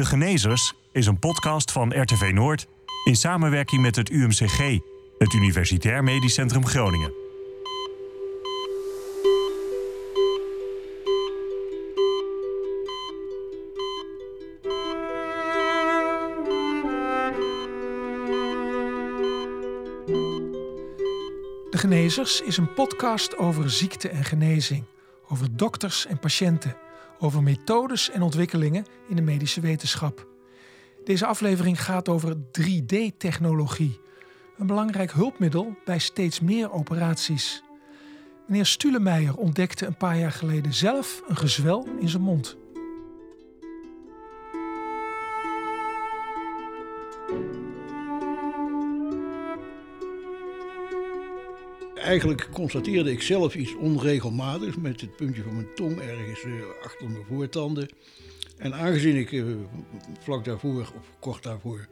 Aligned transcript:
De 0.00 0.06
Genezers 0.06 0.74
is 0.92 1.06
een 1.06 1.18
podcast 1.18 1.72
van 1.72 2.00
RTV 2.02 2.30
Noord 2.34 2.66
in 3.04 3.16
samenwerking 3.16 3.82
met 3.82 3.96
het 3.96 4.10
UMCG, 4.10 4.78
het 5.18 5.32
Universitair 5.32 6.04
Medisch 6.04 6.34
Centrum 6.34 6.66
Groningen. 6.66 7.12
De 21.70 21.78
Genezers 21.78 22.40
is 22.40 22.56
een 22.56 22.74
podcast 22.74 23.36
over 23.36 23.70
ziekte 23.70 24.08
en 24.08 24.24
genezing, 24.24 24.84
over 25.28 25.56
dokters 25.56 26.06
en 26.06 26.18
patiënten, 26.18 26.76
over 27.20 27.42
methodes 27.42 28.10
en 28.10 28.22
ontwikkelingen 28.22 28.84
in 29.08 29.16
de 29.16 29.22
medische 29.22 29.60
wetenschap. 29.60 30.28
Deze 31.04 31.26
aflevering 31.26 31.82
gaat 31.82 32.08
over 32.08 32.36
3D-technologie, 32.36 34.00
een 34.58 34.66
belangrijk 34.66 35.12
hulpmiddel 35.12 35.76
bij 35.84 35.98
steeds 35.98 36.40
meer 36.40 36.72
operaties. 36.72 37.62
Meneer 38.46 38.66
Stulemeijer 38.66 39.36
ontdekte 39.36 39.86
een 39.86 39.96
paar 39.96 40.18
jaar 40.18 40.32
geleden 40.32 40.74
zelf 40.74 41.22
een 41.28 41.36
gezwel 41.36 41.88
in 41.98 42.08
zijn 42.08 42.22
mond. 42.22 42.56
Eigenlijk 52.10 52.48
constateerde 52.52 53.10
ik 53.10 53.22
zelf 53.22 53.54
iets 53.54 53.76
onregelmatigs 53.76 54.76
met 54.76 55.00
het 55.00 55.16
puntje 55.16 55.42
van 55.42 55.54
mijn 55.54 55.74
tong 55.74 56.00
ergens 56.00 56.44
eh, 56.44 56.52
achter 56.82 57.10
mijn 57.10 57.24
voortanden. 57.28 57.88
En 58.56 58.74
aangezien 58.74 59.16
ik 59.16 59.32
eh, 59.32 59.44
vlak 60.20 60.44
daarvoor, 60.44 60.80
of 60.80 61.16
kort 61.18 61.42
daarvoor, 61.42 61.88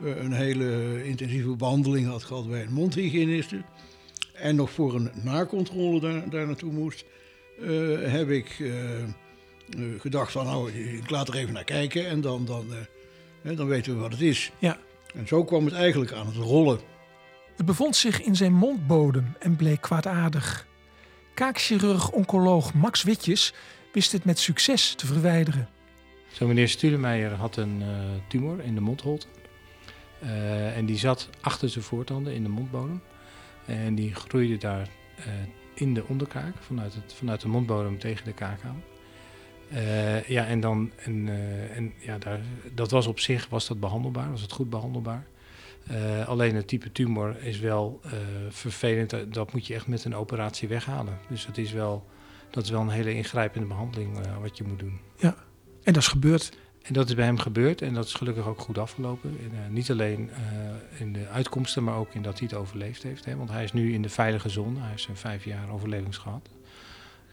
eh, 0.00 0.22
een 0.22 0.32
hele 0.32 1.00
intensieve 1.04 1.56
behandeling 1.56 2.06
had 2.06 2.22
gehad 2.22 2.48
bij 2.48 2.62
een 2.62 2.72
mondhygiëniste. 2.72 3.62
En 4.34 4.56
nog 4.56 4.70
voor 4.70 4.94
een 4.94 5.10
nakontrole 5.22 6.00
daar, 6.00 6.30
daar 6.30 6.46
naartoe 6.46 6.72
moest, 6.72 7.04
heb 8.00 8.30
ik 8.30 8.62
gedacht 9.98 10.32
van 10.32 10.44
nou, 10.44 10.72
ik 10.72 11.10
laat 11.10 11.28
er 11.28 11.34
even 11.34 11.52
naar 11.52 11.64
kijken 11.64 12.06
en 12.06 12.20
dan, 12.20 12.44
dan, 12.44 12.66
hè, 13.42 13.54
dan 13.54 13.66
weten 13.66 13.94
we 13.94 14.00
wat 14.00 14.12
het 14.12 14.20
is. 14.20 14.52
Ja, 14.58 14.78
En 15.14 15.26
zo 15.26 15.44
kwam 15.44 15.64
het 15.64 15.74
eigenlijk 15.74 16.12
aan 16.12 16.26
het 16.26 16.36
rollen. 16.36 16.89
Het 17.56 17.66
bevond 17.66 17.96
zich 17.96 18.22
in 18.22 18.36
zijn 18.36 18.52
mondbodem 18.52 19.34
en 19.38 19.56
bleek 19.56 19.80
kwaadaardig. 19.80 20.66
Kaakchirurg-oncoloog 21.34 22.74
Max 22.74 23.02
Witjes 23.02 23.54
wist 23.92 24.12
het 24.12 24.24
met 24.24 24.38
succes 24.38 24.94
te 24.94 25.06
verwijderen. 25.06 25.68
Zo 26.32 26.46
meneer 26.46 26.68
Stulemeijer 26.68 27.32
had 27.32 27.56
een 27.56 27.82
eh, 27.82 27.88
tumor 28.28 28.60
in 28.60 28.74
de 28.74 28.80
mondholte. 28.80 29.26
Eh, 30.18 30.76
en 30.76 30.86
die 30.86 30.98
zat 30.98 31.28
achter 31.40 31.68
zijn 31.68 31.84
voortanden 31.84 32.34
in 32.34 32.42
de 32.42 32.48
mondbodem. 32.48 33.02
En 33.66 33.94
die 33.94 34.14
groeide 34.14 34.56
daar 34.56 34.88
eh, 35.16 35.24
in 35.74 35.94
de 35.94 36.04
onderkaak, 36.06 36.54
vanuit, 36.60 36.94
het, 36.94 37.14
vanuit 37.14 37.40
de 37.40 37.48
mondbodem 37.48 37.98
tegen 37.98 38.24
de 38.24 38.32
kaak 38.32 38.60
aan. 38.64 38.82
Ja, 40.26 40.46
en, 40.46 40.60
dan, 40.60 40.90
en, 40.96 41.28
en 41.74 41.92
ja, 41.98 42.18
daar, 42.18 42.40
dat 42.74 42.90
was 42.90 43.06
op 43.06 43.20
zich 43.20 43.48
was 43.48 43.66
dat 43.66 43.80
behandelbaar, 43.80 44.30
was 44.30 44.40
het 44.40 44.52
goed 44.52 44.70
behandelbaar. 44.70 45.26
Eh, 45.86 46.28
alleen 46.28 46.54
het 46.54 46.68
type 46.68 46.92
tumor 46.92 47.36
is 47.42 47.58
wel 47.58 48.00
eh, 48.04 48.10
vervelend, 48.48 49.10
dat- 49.10 49.34
dat 49.34 49.52
moet 49.52 49.66
je 49.66 49.74
echt 49.74 49.86
met 49.86 50.04
een 50.04 50.14
operatie 50.14 50.68
weghalen. 50.68 51.18
Dus 51.28 51.46
dat 51.46 51.56
is 51.58 51.72
wel, 51.72 52.06
dat 52.50 52.64
is 52.64 52.70
wel 52.70 52.80
een 52.80 52.88
hele 52.88 53.14
ingrijpende 53.14 53.66
behandeling 53.66 54.18
eh, 54.18 54.38
wat 54.40 54.56
je 54.56 54.64
moet 54.64 54.78
doen. 54.78 55.00
En 55.82 55.92
dat 55.92 55.96
is 56.02 56.08
gebeurd. 56.08 56.52
En 56.82 56.92
dat 56.92 57.08
is 57.08 57.14
bij 57.14 57.24
hem 57.24 57.38
gebeurd 57.38 57.82
en 57.82 57.94
dat 57.94 58.04
is 58.06 58.14
gelukkig 58.14 58.46
ook 58.46 58.60
goed 58.60 58.78
afgelopen. 58.78 59.36
En, 59.42 59.50
eh, 59.64 59.70
niet 59.70 59.90
alleen 59.90 60.30
eh, 60.30 61.00
in 61.00 61.12
de 61.12 61.28
uitkomsten, 61.28 61.84
maar 61.84 61.96
ook 61.96 62.14
in 62.14 62.22
dat 62.22 62.38
hij 62.38 62.48
het 62.50 62.58
overleefd 62.58 63.02
heeft. 63.02 63.24
Hè? 63.24 63.36
Want 63.36 63.50
hij 63.50 63.64
is 63.64 63.72
nu 63.72 63.92
in 63.92 64.02
de 64.02 64.08
veilige 64.08 64.48
zone. 64.48 64.80
Hij 64.80 64.88
heeft 64.90 65.02
zijn 65.02 65.16
vijf 65.16 65.44
jaar 65.44 65.70
overlevings 65.70 66.16
gehad. 66.16 66.48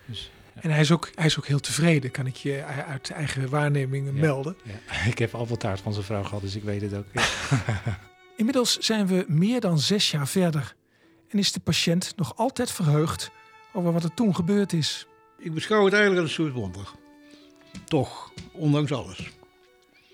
Dus 0.05 0.31
En 0.61 0.69
hij 0.71 0.79
is, 0.79 0.91
ook, 0.91 1.09
hij 1.15 1.25
is 1.25 1.37
ook 1.37 1.45
heel 1.47 1.59
tevreden, 1.59 2.11
kan 2.11 2.25
ik 2.27 2.35
je 2.35 2.63
uit 2.87 3.09
eigen 3.11 3.49
waarneming 3.49 4.05
Ja. 4.05 4.11
melden. 4.11 4.55
ja, 4.63 5.05
ik 5.11 5.17
heb 5.17 5.33
appeltaart 5.35 5.79
van 5.79 5.93
zijn 5.93 6.05
vrouw 6.05 6.23
gehad, 6.23 6.41
dus 6.41 6.55
ik 6.55 6.63
weet 6.63 6.81
het 6.81 6.93
ook. 6.95 7.05
Inmiddels 8.37 8.77
zijn 8.77 9.07
we 9.07 9.25
meer 9.27 9.59
dan 9.59 9.79
zes 9.79 10.11
jaar 10.11 10.27
verder. 10.27 10.75
En 11.29 11.37
is 11.39 11.51
de 11.51 11.59
patiënt 11.59 12.13
nog 12.15 12.35
altijd 12.37 12.71
verheugd 12.71 13.31
over 13.73 13.91
wat 13.93 14.03
er 14.03 14.13
toen 14.13 14.35
gebeurd 14.35 14.73
is. 14.73 15.07
Ik 15.39 15.53
beschouw 15.53 15.83
het 15.85 15.93
eigenlijk 15.93 16.21
als 16.23 16.37
een 16.37 16.43
soort 16.43 16.55
wonder. 16.55 16.87
Toch, 17.85 18.31
ondanks 18.51 18.91
alles. 18.91 19.29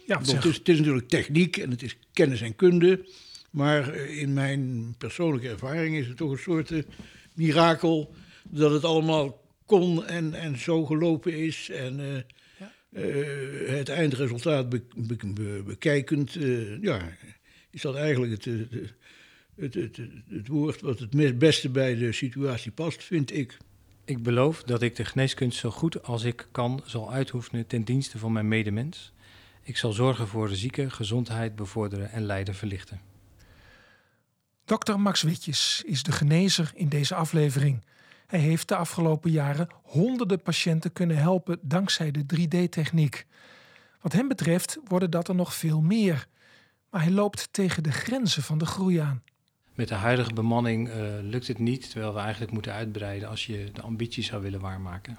Ja, 0.08 0.18
Het 0.18 0.28
is, 0.46 0.56
het 0.58 0.70
is 0.70 0.78
natuurlijk 0.78 1.08
techniek 1.08 1.58
en 1.58 1.70
het 1.72 1.82
is 1.84 1.98
kennis 2.14 2.42
en 2.42 2.56
kunde. 2.56 3.08
Maar 3.50 3.94
eh, 3.94 4.22
in 4.22 4.34
mijn 4.34 4.96
persoonlijke 4.98 5.50
ervaring 5.50 5.96
is 5.96 6.08
het 6.08 6.18
toch 6.18 6.32
een 6.32 6.38
soort 6.38 6.72
eh, 6.72 6.84
mirakel 7.34 8.14
dat 8.44 8.72
het 8.72 8.84
allemaal 8.84 9.42
kon 9.66 10.06
en, 10.06 10.34
en 10.34 10.58
zo 10.60 10.86
gelopen 10.86 11.34
is. 11.38 11.70
En 11.70 12.00
eh, 12.00 12.22
Ja. 12.60 12.72
het 13.76 13.90
eindresultaat 13.90 14.70
be- 14.70 14.84
be- 14.96 15.16
be- 15.34 15.64
bekijkend, 15.66 16.34
ja, 16.82 17.02
is 17.74 17.82
dat 17.82 17.96
eigenlijk 17.96 18.32
het, 18.32 18.46
het, 18.46 18.94
het, 19.56 19.74
het, 19.74 20.00
het 20.30 20.48
woord 20.48 20.82
wat 20.82 21.00
het 21.00 21.14
meest 21.14 21.38
beste 21.38 21.70
bij 21.70 21.96
de 21.96 22.12
situatie 22.12 22.72
past, 22.72 23.04
vind 23.04 23.34
ik. 23.34 23.58
Ik 24.06 24.24
beloof 24.24 24.64
dat 24.64 24.82
ik 24.82 24.96
de 24.96 25.06
geneeskunst 25.06 25.60
zo 25.60 25.70
goed 25.72 26.04
als 26.04 26.24
ik 26.24 26.48
kan 26.52 26.82
zal 26.86 27.12
uitoefenen 27.12 27.68
ten 27.68 27.84
dienste 27.84 28.18
van 28.18 28.32
mijn 28.32 28.48
medemens. 28.48 29.14
Ik 29.64 29.78
zal 29.78 29.92
zorgen 29.92 30.28
voor 30.28 30.48
de 30.48 30.56
zieke, 30.56 30.90
gezondheid 30.90 31.56
bevorderen 31.56 32.12
en 32.12 32.26
lijden 32.26 32.56
verlichten. 32.56 33.02
Dr. 34.66 34.96
Max 34.98 35.22
Witjes 35.22 35.84
is 35.86 36.04
de 36.04 36.12
genezer 36.12 36.72
in 36.76 36.90
deze 36.90 37.16
aflevering. 37.16 37.84
Hij 38.28 38.40
heeft 38.40 38.68
de 38.68 38.76
afgelopen 38.76 39.32
jaren 39.32 39.68
honderden 39.84 40.42
patiënten 40.42 40.94
kunnen 40.94 41.18
helpen 41.18 41.60
dankzij 41.62 42.12
de 42.12 42.24
3D-techniek. 42.36 43.26
Wat 44.02 44.14
hem 44.14 44.28
betreft 44.28 44.78
worden 44.84 45.12
dat 45.12 45.28
er 45.28 45.36
nog 45.36 45.54
veel 45.54 45.82
meer. 45.82 46.28
Maar 46.94 47.02
hij 47.02 47.12
loopt 47.12 47.48
tegen 47.52 47.84
de 47.84 47.92
grenzen 47.92 48.44
van 48.44 48.58
de 48.58 48.66
groei 48.66 48.98
aan. 48.98 49.24
Met 49.74 49.88
de 49.88 49.94
huidige 49.94 50.34
bemanning 50.34 50.90
eh, 50.90 50.96
lukt 51.22 51.48
het 51.48 51.60
niet, 51.60 51.90
terwijl 51.90 52.14
we 52.14 52.20
eigenlijk 52.20 52.52
moeten 52.52 52.74
uitbreiden 52.74 53.30
als 53.30 53.46
je 53.46 53.70
de 53.74 53.82
ambities 53.82 54.28
zou 54.28 54.42
willen 54.42 54.60
waarmaken. 54.60 55.18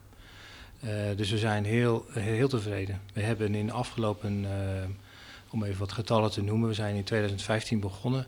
Eh, 0.80 0.90
dus 1.16 1.30
we 1.30 1.38
zijn 1.38 1.64
heel, 1.64 2.06
heel 2.10 2.48
tevreden. 2.48 3.00
We 3.12 3.20
hebben 3.20 3.54
in 3.54 3.66
de 3.66 3.72
afgelopen, 3.72 4.44
eh, 4.44 4.88
om 5.50 5.64
even 5.64 5.78
wat 5.78 5.92
getallen 5.92 6.30
te 6.30 6.42
noemen, 6.42 6.68
we 6.68 6.74
zijn 6.74 6.96
in 6.96 7.04
2015 7.04 7.80
begonnen. 7.80 8.26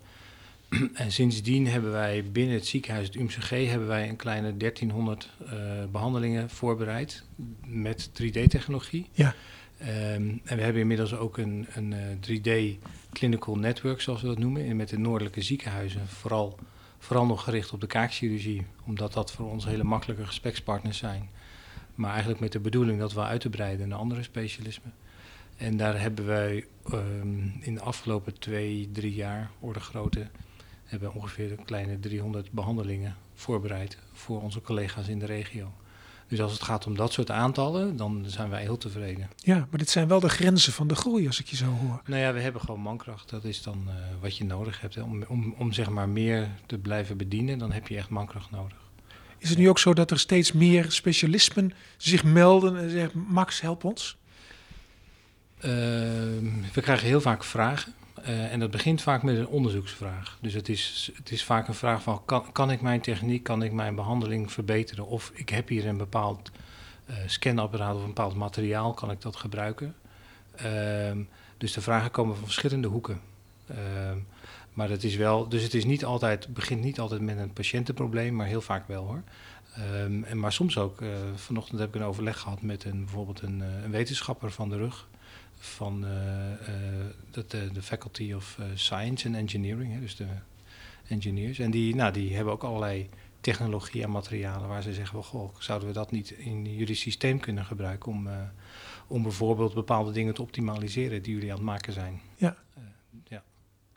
en 0.95 1.13
sindsdien 1.13 1.67
hebben 1.67 1.91
wij 1.91 2.25
binnen 2.33 2.55
het 2.55 2.67
ziekenhuis, 2.67 3.07
het 3.07 3.17
UMCG, 3.17 3.51
hebben 3.51 3.89
wij 3.89 4.09
een 4.09 4.17
kleine 4.17 4.57
1300 4.57 5.31
eh, 5.47 5.53
behandelingen 5.93 6.51
voorbereid 6.51 7.25
met 7.67 8.11
3D-technologie. 8.23 9.07
Ja. 9.13 9.35
Ehm, 9.79 10.37
en 10.45 10.57
we 10.57 10.63
hebben 10.63 10.81
inmiddels 10.81 11.15
ook 11.15 11.39
een, 11.39 11.67
een 11.75 11.93
eh, 11.93 12.01
3D 12.21 12.79
clinical 13.17 13.57
network, 13.57 14.01
zoals 14.01 14.21
we 14.23 14.27
dat 14.27 14.39
noemen, 14.39 14.65
in- 14.65 14.77
met 14.77 14.89
de 14.89 14.99
noordelijke 14.99 15.43
ziekenhuizen. 15.43 16.09
Vooral, 16.09 16.59
vooral 16.99 17.27
nog 17.27 17.43
gericht 17.45 17.73
op 17.73 17.81
de 17.81 17.87
kaakchirurgie, 17.87 18.67
omdat 18.85 19.13
dat 19.13 19.33
voor 19.33 19.51
ons 19.51 19.65
hele 19.65 19.85
makkelijke 19.85 20.27
gesprekspartners 20.27 20.99
zijn. 20.99 21.29
Maar 21.95 22.11
eigenlijk 22.11 22.41
met 22.41 22.53
de 22.53 22.61
bedoeling 22.61 22.99
dat 22.99 23.13
we 23.13 23.21
uit 23.21 23.41
te 23.41 23.51
breiden 23.51 23.89
naar 23.89 23.99
andere 23.99 24.23
specialismen. 24.23 24.93
En 25.57 25.77
daar 25.77 26.01
hebben 26.01 26.27
wij 26.27 26.65
ehm, 26.85 27.49
in 27.61 27.75
de 27.75 27.81
afgelopen 27.81 28.39
twee, 28.39 28.89
drie 28.93 29.15
jaar, 29.15 29.51
orde 29.61 29.81
grootte, 29.81 30.27
hebben 30.85 31.15
ongeveer 31.15 31.53
een 31.53 31.65
kleine 31.65 31.99
300 31.99 32.51
behandelingen 32.53 33.17
voorbereid 33.35 33.99
voor 34.13 34.43
onze 34.43 34.61
collega's 34.61 35.09
in 35.09 35.19
de 35.19 35.27
regio. 35.27 35.73
Dus 36.29 36.41
als 36.41 36.53
het 36.53 36.63
gaat 36.63 36.87
om 36.87 36.97
dat 36.97 37.13
soort 37.13 37.31
aantallen, 37.31 37.97
dan 37.97 38.25
zijn 38.27 38.51
wij 38.51 38.63
heel 38.63 38.79
tevreden. 38.79 39.31
Ja, 39.37 39.57
maar 39.57 39.79
dit 39.79 39.91
zijn 39.91 40.09
wel 40.09 40.21
de 40.21 40.29
grenzen 40.29 40.73
van 40.73 40.89
de 40.89 40.95
groei 40.95 41.27
als 41.27 41.41
ik 41.41 41.47
je 41.47 41.57
zo 41.57 41.67
hoor. 41.67 42.03
Nou 42.07 42.21
ja, 42.21 42.33
we 42.33 42.41
hebben 42.41 42.61
gewoon 42.61 42.81
mankracht. 42.81 43.31
Dat 43.31 43.45
is 43.45 43.63
dan 43.63 43.85
eh, 43.89 43.95
wat 44.21 44.37
je 44.37 44.45
nodig 44.45 44.81
hebt. 44.81 44.95
Hè. 44.95 45.03
Om, 45.03 45.25
om, 45.29 45.55
om 45.59 45.73
zeg 45.73 45.91
maar 45.91 46.09
meer 46.09 46.49
te 46.67 46.79
blijven 46.79 47.17
bedienen, 47.17 47.59
dan 47.59 47.73
heb 47.73 47.89
je 47.89 47.97
echt 47.97 48.09
mankracht 48.09 48.51
nodig. 48.51 48.77
Is 49.39 49.49
het 49.49 49.59
nu 49.59 49.69
ook 49.69 49.79
zo 49.79 49.95
dat 49.95 50.11
er 50.11 50.19
steeds 50.19 50.53
meer 50.53 50.93
specialismen 50.93 51.73
zich 51.97 52.25
melden 52.25 52.77
en 52.77 52.91
zeggen: 52.91 53.25
Max, 53.29 53.61
help 53.61 53.85
ons? 53.85 54.17
Ehm, 55.59 56.45
we 56.73 56.81
krijgen 56.81 57.07
heel 57.07 57.21
vaak 57.21 57.45
vragen. 57.45 57.95
Eh, 58.27 58.53
en 58.53 58.61
dat 58.61 58.71
begint 58.71 59.03
vaak 59.03 59.23
met 59.23 59.37
een 59.37 59.47
onderzoeksvraag. 59.47 60.39
Dus 60.41 60.53
het 60.53 60.69
is, 60.69 61.11
het 61.15 61.31
is 61.31 61.45
vaak 61.45 61.69
een 61.69 61.75
vraag 61.75 62.03
van... 62.03 62.25
Kan, 62.25 62.53
kan 62.53 62.71
ik 62.71 62.81
mijn 62.81 63.01
techniek, 63.01 63.43
kan 63.43 63.63
ik 63.63 63.73
mijn 63.73 63.95
behandeling 63.95 64.53
verbeteren? 64.53 65.07
Of 65.07 65.31
ik 65.35 65.49
heb 65.49 65.69
hier 65.69 65.87
een 65.87 65.97
bepaald 65.97 66.51
eh, 67.07 67.17
scanapparaat 67.27 67.95
of 67.95 68.01
een 68.01 68.07
bepaald 68.07 68.35
materiaal, 68.35 68.95
kan 68.95 69.11
ik 69.11 69.21
dat 69.21 69.37
gebruiken? 69.37 69.95
Ehm, 70.55 71.23
dus 71.59 71.73
de 71.73 71.81
vragen 71.81 72.11
komen 72.11 72.37
van 72.37 72.45
verschillende 72.45 72.89
hoeken. 72.89 73.21
Ehm, 73.67 74.19
maar 74.73 74.91
het 74.91 75.05
is 75.05 75.17
wel, 75.17 75.49
dus 75.49 75.63
het 75.63 75.75
is 75.75 75.85
niet 75.85 76.05
altijd, 76.05 76.55
begint 76.55 76.83
niet 76.83 77.01
altijd 77.01 77.21
met 77.21 77.39
een 77.39 77.53
patiëntenprobleem, 77.53 78.35
maar 78.35 78.47
heel 78.47 78.61
vaak 78.61 78.89
wel 78.89 79.05
hoor. 79.05 79.23
Ehm, 79.75 80.23
en 80.23 80.39
maar 80.39 80.53
soms 80.53 80.79
ook, 80.79 81.01
eh, 81.01 81.09
vanochtend 81.35 81.81
heb 81.81 81.89
ik 81.89 82.01
een 82.01 82.07
overleg 82.07 82.39
gehad 82.39 82.63
met 82.63 82.85
een, 82.85 83.05
bijvoorbeeld 83.05 83.43
een, 83.43 83.61
een 83.61 83.91
wetenschapper 83.91 84.51
van 84.51 84.69
de 84.69 84.77
rug. 84.77 85.07
Van 85.59 86.01
de, 87.31 87.47
de, 87.73 87.83
Faculty 87.83 88.33
of 88.33 88.59
Science 88.75 89.27
and 89.27 89.37
Engineering, 89.37 89.93
hè, 89.93 90.01
dus 90.01 90.17
de 90.17 90.27
engineers. 91.09 91.59
En 91.59 91.71
die, 91.71 91.95
nou, 91.95 92.13
die 92.13 92.35
hebben 92.35 92.53
ook 92.53 92.63
allerlei 92.63 93.09
technologie 93.41 94.03
en 94.03 94.11
materialen 94.11 94.69
waar 94.69 94.83
ze 94.83 94.95
zeggen, 94.95 95.15
well, 95.15 95.25
goh, 95.25 95.55
zouden 95.59 95.89
we 95.89 95.95
dat 95.95 96.11
niet 96.11 96.31
in 96.31 96.77
jullie 96.77 96.95
systeem 96.95 97.41
kunnen 97.41 97.65
gebruiken 97.65 98.13
om, 98.13 98.29
om 99.07 99.23
bijvoorbeeld 99.23 99.75
bepaalde 99.75 100.13
dingen 100.13 100.35
te 100.35 100.43
optimaliseren 100.43 101.23
die 101.23 101.35
jullie 101.35 101.51
aan 101.51 101.57
het 101.57 101.67
maken 101.67 101.93
zijn. 101.93 102.21
Ja. 102.37 102.57
ja. 103.29 103.43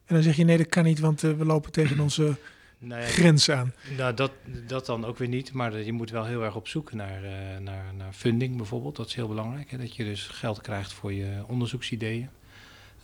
En 0.06 0.15
dan 0.15 0.23
zeg 0.23 0.35
je 0.35 0.44
nee, 0.44 0.57
dat 0.57 0.69
kan 0.69 0.83
niet, 0.83 1.00
want 1.00 1.21
we 1.21 1.45
lopen 1.45 1.71
tegen 1.71 2.00
onze 2.09 2.38
nou 2.79 3.03
grens 3.03 3.49
aan. 3.49 3.73
Nou, 3.97 4.13
dat, 4.13 4.31
dat 4.67 4.85
dan 4.85 5.05
ook 5.05 5.17
weer 5.17 5.27
niet. 5.27 5.53
Maar 5.53 5.79
je 5.79 5.93
moet 5.93 6.09
wel 6.09 6.25
heel 6.25 6.43
erg 6.43 6.55
op 6.55 6.67
zoek 6.67 6.93
naar, 6.93 7.23
uh, 7.23 7.57
naar, 7.59 7.93
naar 7.97 8.13
funding 8.13 8.57
bijvoorbeeld. 8.57 8.95
Dat 8.95 9.07
is 9.07 9.15
heel 9.15 9.27
belangrijk. 9.27 9.71
Hè? 9.71 9.77
Dat 9.77 9.95
je 9.95 10.03
dus 10.03 10.27
geld 10.27 10.61
krijgt 10.61 10.93
voor 10.93 11.13
je 11.13 11.43
onderzoeksideeën. 11.47 12.29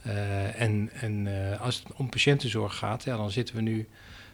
Uh, 0.06 0.62
en 0.62 0.90
en 0.94 1.26
uh, 1.26 1.62
als 1.62 1.76
het 1.76 1.94
om 1.96 2.10
patiëntenzorg 2.10 2.78
gaat, 2.78 3.04
ja, 3.04 3.18
dan 3.18 3.32
zitten 3.32 3.56
we 3.56 3.62
nu 3.62 3.88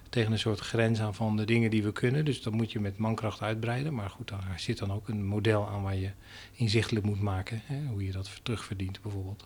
tegen 0.10 0.32
een 0.32 0.40
soort 0.40 0.60
grens 0.60 1.00
aan 1.00 1.16
van 1.16 1.38
de 1.38 1.46
dingen 1.46 1.70
die 1.70 1.84
we 1.84 1.92
kunnen. 1.92 2.26
Dus 2.26 2.42
dat 2.42 2.54
moet 2.54 2.72
je 2.72 2.80
met 2.80 2.98
mankracht 2.98 3.42
uitbreiden. 3.42 3.94
Maar 3.94 4.10
goed, 4.10 4.28
daar 4.28 4.54
zit 4.58 4.78
dan 4.78 4.92
ook 4.92 5.08
een 5.08 5.26
model 5.26 5.70
aan 5.70 5.82
waar 5.82 5.96
je 5.96 6.12
inzichtelijk 6.52 7.06
moet 7.06 7.22
maken. 7.22 7.62
Hè? 7.66 7.86
Hoe 7.88 8.06
je 8.06 8.12
dat 8.12 8.40
terugverdient 8.44 9.02
bijvoorbeeld. 9.02 9.46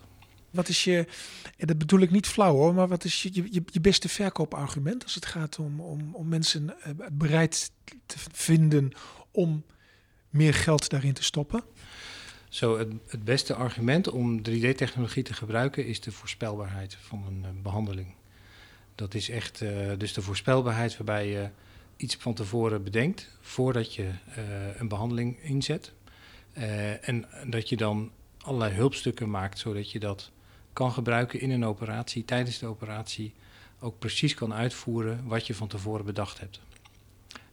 Wat 0.56 0.68
is 0.68 0.84
je, 0.84 1.06
en 1.56 1.66
dat 1.66 1.78
bedoel 1.78 2.00
ik 2.00 2.10
niet 2.10 2.26
flauw 2.26 2.54
hoor, 2.54 2.74
maar 2.74 2.88
wat 2.88 3.04
is 3.04 3.22
je, 3.22 3.30
je, 3.32 3.62
je 3.66 3.80
beste 3.80 4.08
verkoopargument 4.08 5.02
als 5.02 5.14
het 5.14 5.26
gaat 5.26 5.58
om, 5.58 5.80
om, 5.80 6.14
om 6.14 6.28
mensen 6.28 6.80
eh, 6.82 6.92
bereid 7.12 7.70
te 8.06 8.16
vinden 8.32 8.92
om 9.30 9.64
meer 10.30 10.54
geld 10.54 10.88
daarin 10.88 11.12
te 11.12 11.22
stoppen? 11.22 11.64
Zo, 12.48 12.78
het, 12.78 12.92
het 13.06 13.24
beste 13.24 13.54
argument 13.54 14.10
om 14.10 14.38
3D-technologie 14.38 15.22
te 15.22 15.34
gebruiken 15.34 15.86
is 15.86 16.00
de 16.00 16.12
voorspelbaarheid 16.12 16.96
van 17.00 17.24
een 17.26 17.44
uh, 17.56 17.62
behandeling. 17.62 18.14
Dat 18.94 19.14
is 19.14 19.28
echt 19.28 19.60
uh, 19.60 19.90
dus 19.98 20.12
de 20.12 20.22
voorspelbaarheid 20.22 20.96
waarbij 20.96 21.28
je 21.28 21.48
iets 21.96 22.16
van 22.16 22.34
tevoren 22.34 22.82
bedenkt 22.82 23.38
voordat 23.40 23.94
je 23.94 24.10
een 24.78 24.88
behandeling 24.88 25.42
inzet. 25.42 25.92
en 27.00 27.26
dat 27.46 27.68
je 27.68 27.76
dan 27.76 28.10
allerlei 28.46 28.74
hulpstukken 28.74 29.30
maakt 29.30 29.58
zodat 29.58 29.90
je 29.90 29.98
dat 29.98 30.30
kan 30.76 30.92
gebruiken 30.92 31.40
in 31.40 31.50
een 31.50 31.64
operatie, 31.64 32.24
tijdens 32.24 32.58
de 32.58 32.66
operatie 32.66 33.34
ook 33.80 33.98
precies 33.98 34.34
kan 34.34 34.54
uitvoeren 34.54 35.26
wat 35.26 35.46
je 35.46 35.54
van 35.54 35.68
tevoren 35.68 36.04
bedacht 36.04 36.40
hebt. 36.40 36.60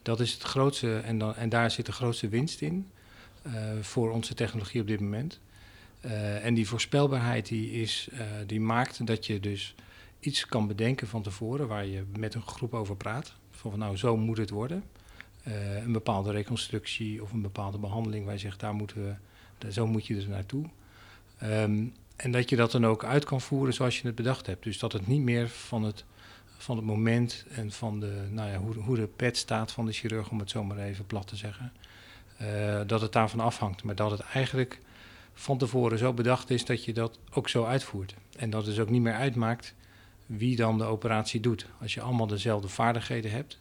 Dat 0.02 0.20
is 0.20 0.34
het 0.34 0.44
grootste 0.44 0.98
en, 0.98 1.18
dan, 1.18 1.36
en 1.36 1.50
daar 1.50 1.72
zit 1.72 1.86
de 1.86 1.92
grootste 1.92 2.28
winst 2.28 2.62
in 2.62 2.90
uh, 3.48 3.54
voor 3.82 4.12
onze 4.12 4.34
technologie 4.34 4.82
op 4.82 4.88
dit 4.88 5.00
moment. 5.00 5.40
Uh, 6.06 6.46
en 6.46 6.54
die 6.54 6.68
voorspelbaarheid 6.68 7.48
die 7.48 7.72
is, 7.72 8.10
uh, 8.14 8.20
die 8.48 8.62
maakt 8.62 9.08
dat 9.08 9.26
je 9.26 9.40
dus 9.40 9.76
iets 10.20 10.46
kan 10.46 10.68
bedenken 10.68 11.08
van 11.08 11.22
tevoren 11.22 11.68
waar 11.68 11.86
je 11.86 12.04
met 12.18 12.34
een 12.34 12.48
groep 12.48 12.74
over 12.74 12.96
praat. 12.96 13.34
Van 13.52 13.80
nou, 13.80 13.98
zo 13.98 14.18
moet 14.18 14.38
het 14.38 14.50
worden. 14.50 14.84
een 15.84 15.92
bepaalde 15.92 16.32
reconstructie 16.32 17.22
of 17.24 17.32
een 17.32 17.42
bepaalde 17.42 17.78
behandeling 17.78 18.26
waar 18.26 18.34
je 18.34 18.40
zegt, 18.40 18.60
daar 18.60 18.74
moeten 18.74 19.18
we, 19.60 19.72
zo 19.72 19.88
moet 19.88 20.06
je 20.06 20.16
er 20.16 20.30
naartoe. 20.30 20.66
Um, 21.44 21.94
en 22.24 22.32
dat 22.32 22.50
je 22.50 22.56
dat 22.56 22.72
dan 22.72 22.86
ook 22.86 23.04
uit 23.04 23.26
kan 23.26 23.42
voeren 23.42 23.74
zoals 23.74 24.00
je 24.00 24.08
het 24.08 24.16
bedacht 24.16 24.46
hebt. 24.46 24.64
Dus 24.64 24.80
dat 24.80 24.94
het 24.94 25.08
niet 25.08 25.22
meer 25.22 25.50
van 25.50 25.84
het, 25.84 26.06
van 26.58 26.76
het 26.76 26.86
moment 26.86 27.46
en 27.50 27.72
van 27.72 28.00
de, 28.00 28.28
nou 28.30 28.50
ja, 28.50 28.58
hoe, 28.58 28.74
hoe 28.76 28.96
de 28.96 29.08
pet 29.08 29.38
staat 29.38 29.72
van 29.72 29.86
de 29.86 29.92
chirurg, 29.92 30.30
om 30.30 30.40
het 30.40 30.50
zo 30.50 30.64
maar 30.64 30.78
even 30.78 31.06
plat 31.06 31.28
te 31.28 31.36
zeggen, 31.36 31.74
uh, 32.42 32.82
dat 32.88 33.02
het 33.02 33.12
daarvan 33.12 33.40
afhangt. 33.40 33.84
Maar 33.84 33.96
dat 33.96 34.12
het 34.12 34.20
eigenlijk 34.20 34.80
van 35.34 35.58
tevoren 35.58 35.98
zo 35.98 36.14
bedacht 36.14 36.50
is 36.50 36.66
dat 36.66 36.84
je 36.84 36.94
dat 36.94 37.20
ook 37.34 37.50
zo 37.50 37.66
uitvoert. 37.66 38.16
En 38.38 38.50
dat 38.50 38.66
het 38.66 38.76
dus 38.76 38.84
ook 38.84 38.90
niet 38.90 39.02
meer 39.02 39.14
uitmaakt 39.14 39.74
wie 40.26 40.56
dan 40.56 40.78
de 40.78 40.84
operatie 40.84 41.40
doet. 41.40 41.66
Als 41.82 41.94
je 41.94 42.02
allemaal 42.02 42.28
dezelfde 42.28 42.68
vaardigheden 42.68 43.32
hebt, 43.32 43.60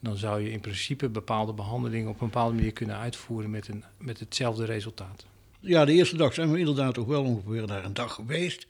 dan 0.00 0.16
zou 0.16 0.40
je 0.40 0.50
in 0.50 0.60
principe 0.60 1.08
bepaalde 1.08 1.52
behandelingen 1.52 2.08
op 2.08 2.20
een 2.20 2.26
bepaalde 2.26 2.54
manier 2.54 2.72
kunnen 2.72 2.96
uitvoeren 2.96 3.50
met, 3.50 3.68
een, 3.68 3.84
met 3.98 4.20
hetzelfde 4.20 4.64
resultaat. 4.64 5.26
Ja, 5.66 5.84
de 5.84 5.92
eerste 5.92 6.16
dag 6.16 6.34
zijn 6.34 6.52
we 6.52 6.58
inderdaad 6.58 6.98
ook 6.98 7.08
wel 7.08 7.24
ongeveer 7.24 7.66
daar 7.66 7.84
een 7.84 7.94
dag 7.94 8.14
geweest. 8.14 8.66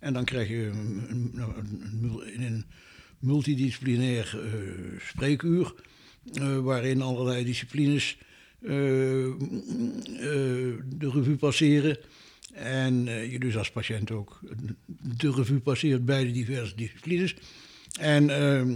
En 0.00 0.12
dan 0.12 0.24
krijg 0.24 0.48
je 0.48 0.66
een, 0.66 1.32
een, 1.34 2.42
een 2.42 2.64
multidisciplinair 3.18 4.40
uh, 4.44 5.00
spreekuur, 5.00 5.74
uh, 6.32 6.58
waarin 6.58 7.02
allerlei 7.02 7.44
disciplines 7.44 8.18
uh, 8.60 8.70
de 10.84 11.10
revue 11.12 11.36
passeren. 11.36 11.98
En 12.54 13.04
je 13.04 13.38
dus 13.38 13.56
als 13.56 13.70
patiënt 13.70 14.10
ook 14.10 14.40
de 15.18 15.30
revue 15.30 15.60
passeert 15.60 16.04
bij 16.04 16.24
de 16.24 16.32
diverse 16.32 16.76
disciplines. 16.76 17.34
En 18.00 18.30
ehm, 18.30 18.72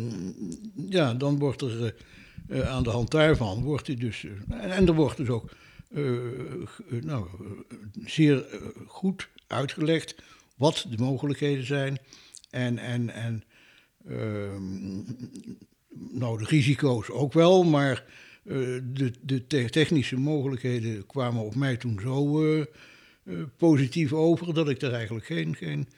ja, 0.88 1.14
dan 1.14 1.38
wordt 1.38 1.62
er 1.62 1.94
aan 2.64 2.82
de 2.82 2.90
hand 2.90 3.10
daarvan, 3.10 3.62
wordt 3.62 4.00
dus, 4.00 4.26
en, 4.48 4.86
er 4.86 4.94
wordt 4.94 5.16
dus 5.16 5.28
ook 5.28 5.50
nou, 7.00 7.26
zeer 8.04 8.44
goed 8.86 9.28
uitgelegd 9.46 10.14
wat 10.56 10.86
de 10.90 11.02
mogelijkheden 11.02 11.66
zijn 11.66 11.98
en, 12.50 12.78
en, 12.78 13.10
en 13.10 13.44
ehm, 14.08 15.02
nou, 16.18 16.38
de 16.38 16.44
risico's 16.44 17.10
ook 17.10 17.32
wel, 17.32 17.64
maar 17.64 18.04
de, 18.42 19.12
de 19.22 19.44
technische 19.70 20.16
mogelijkheden 20.16 21.06
kwamen 21.06 21.42
op 21.42 21.54
mij 21.54 21.76
toen 21.76 22.00
zo 22.00 22.64
positief 23.56 24.12
over 24.12 24.54
dat 24.54 24.68
ik 24.68 24.82
er 24.82 24.92
eigenlijk 24.92 25.26
geen, 25.26 25.56
geen, 25.56 25.88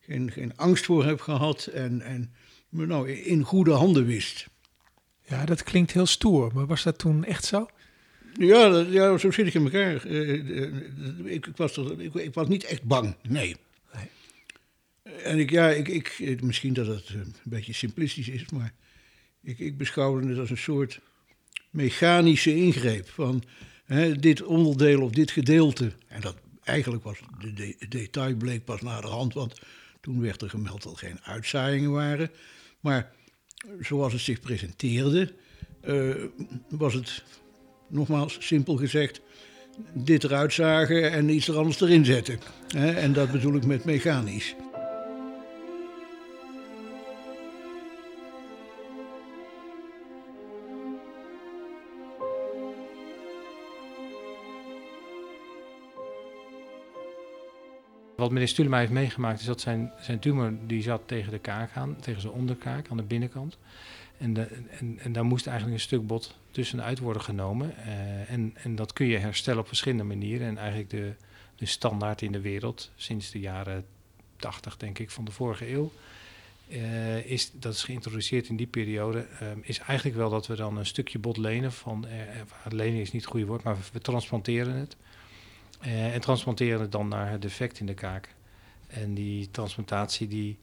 geen, 0.00 0.30
geen 0.30 0.56
angst 0.56 0.84
voor 0.84 1.04
heb 1.04 1.20
gehad 1.20 1.66
en, 1.66 2.00
en 2.00 2.32
me 2.68 2.86
nou 2.86 3.10
in 3.10 3.42
goede 3.42 3.72
handen 3.72 4.06
wist. 4.06 4.48
Ja, 5.20 5.44
dat 5.44 5.62
klinkt 5.62 5.92
heel 5.92 6.06
stoer, 6.06 6.50
maar 6.54 6.66
was 6.66 6.82
dat 6.82 6.98
toen 6.98 7.24
echt 7.24 7.44
zo? 7.44 7.66
Ja, 8.38 8.78
ja, 8.90 9.18
zo 9.18 9.30
zit 9.30 9.46
ik 9.46 9.54
in 9.54 9.62
elkaar. 9.62 10.06
Uh, 10.06 10.74
ik, 11.24 11.46
ik, 11.46 11.56
was 11.56 11.76
er, 11.76 12.00
ik, 12.00 12.14
ik, 12.14 12.34
was 12.34 12.48
niet 12.48 12.64
echt 12.64 12.82
bang, 12.82 13.16
nee. 13.28 13.56
nee. 13.92 14.06
En 15.22 15.38
ik, 15.38 15.50
ja, 15.50 15.68
ik, 15.68 15.88
ik, 15.88 16.42
misschien 16.42 16.72
dat 16.72 16.86
het 16.86 17.08
een 17.08 17.34
beetje 17.44 17.72
simplistisch 17.72 18.28
is, 18.28 18.50
maar 18.50 18.72
ik, 19.42 19.58
ik 19.58 19.76
beschouwde 19.76 20.28
het 20.28 20.38
als 20.38 20.50
een 20.50 20.56
soort 20.56 21.00
mechanische 21.70 22.54
ingreep 22.54 23.08
van 23.08 23.42
hè, 23.84 24.16
dit 24.16 24.42
onderdeel 24.42 25.02
of 25.02 25.10
dit 25.10 25.30
gedeelte. 25.30 25.92
En 26.08 26.20
dat 26.20 26.36
eigenlijk 26.64 27.04
was 27.04 27.18
de, 27.40 27.52
de, 27.52 27.88
detail 27.88 28.36
bleek 28.36 28.64
pas 28.64 28.80
na 28.80 29.00
de 29.00 29.06
hand, 29.06 29.34
want 29.34 29.60
toen 30.00 30.20
werd 30.20 30.42
er 30.42 30.50
gemeld 30.50 30.82
dat 30.82 30.92
er 30.92 30.98
geen 30.98 31.20
uitzaaiingen 31.22 31.90
waren. 31.90 32.30
Maar 32.80 33.12
zoals 33.80 34.12
het 34.12 34.22
zich 34.22 34.40
presenteerde, 34.40 35.32
uh, 35.84 36.14
was 36.68 36.94
het 36.94 37.24
nogmaals, 37.92 38.36
simpel 38.40 38.76
gezegd, 38.76 39.20
dit 39.92 40.24
eruit 40.24 40.52
zagen 40.52 41.10
en 41.10 41.28
iets 41.28 41.48
er 41.48 41.56
anders 41.56 41.80
erin 41.80 42.04
zetten. 42.04 42.38
En 42.74 43.12
dat 43.12 43.30
bedoel 43.30 43.54
ik 43.54 43.66
met 43.66 43.84
mechanisch. 43.84 44.54
Wat 58.22 58.30
meneer 58.30 58.48
Stulema 58.48 58.78
heeft 58.78 58.92
meegemaakt 58.92 59.40
is 59.40 59.46
dat 59.46 59.60
zijn, 59.60 59.92
zijn 60.00 60.18
tumor 60.18 60.52
die 60.66 60.82
zat 60.82 61.02
tegen 61.06 61.32
de 61.32 61.38
kaak 61.38 61.70
aan, 61.74 61.96
tegen 62.00 62.20
zijn 62.20 62.32
onderkaak 62.32 62.88
aan 62.90 62.96
de 62.96 63.02
binnenkant. 63.02 63.58
En, 64.18 64.34
de, 64.34 64.48
en, 64.78 64.98
en 64.98 65.12
daar 65.12 65.24
moest 65.24 65.46
eigenlijk 65.46 65.76
een 65.76 65.84
stuk 65.84 66.06
bot 66.06 66.38
tussenuit 66.50 66.98
worden 66.98 67.22
genomen. 67.22 67.74
Uh, 67.78 68.30
en, 68.30 68.54
en 68.54 68.74
dat 68.74 68.92
kun 68.92 69.06
je 69.06 69.18
herstellen 69.18 69.60
op 69.60 69.66
verschillende 69.66 70.04
manieren. 70.04 70.46
En 70.46 70.58
eigenlijk 70.58 70.90
de, 70.90 71.14
de 71.56 71.66
standaard 71.66 72.22
in 72.22 72.32
de 72.32 72.40
wereld 72.40 72.90
sinds 72.96 73.30
de 73.30 73.40
jaren 73.40 73.84
80, 74.36 74.76
denk 74.76 74.98
ik, 74.98 75.10
van 75.10 75.24
de 75.24 75.32
vorige 75.32 75.70
eeuw. 75.70 75.92
Uh, 76.68 77.26
is, 77.26 77.50
dat 77.54 77.74
is 77.74 77.82
geïntroduceerd 77.82 78.48
in 78.48 78.56
die 78.56 78.66
periode, 78.66 79.26
uh, 79.42 79.48
is 79.62 79.78
eigenlijk 79.78 80.18
wel 80.18 80.30
dat 80.30 80.46
we 80.46 80.56
dan 80.56 80.76
een 80.76 80.86
stukje 80.86 81.18
bot 81.18 81.36
lenen 81.36 81.72
van, 81.72 82.06
lenen 82.68 83.00
is 83.00 83.12
niet 83.12 83.22
het 83.22 83.30
goede 83.30 83.46
woord, 83.46 83.62
maar 83.62 83.76
we 83.92 84.00
transplanteren 84.00 84.74
het. 84.74 84.96
En 85.82 86.20
transplanteren 86.20 86.80
het 86.80 86.92
dan 86.92 87.08
naar 87.08 87.30
het 87.30 87.42
defect 87.42 87.80
in 87.80 87.86
de 87.86 87.94
kaak. 87.94 88.34
En 88.86 89.14
die 89.14 89.50
transplantatie 89.50 90.28
die 90.28 90.58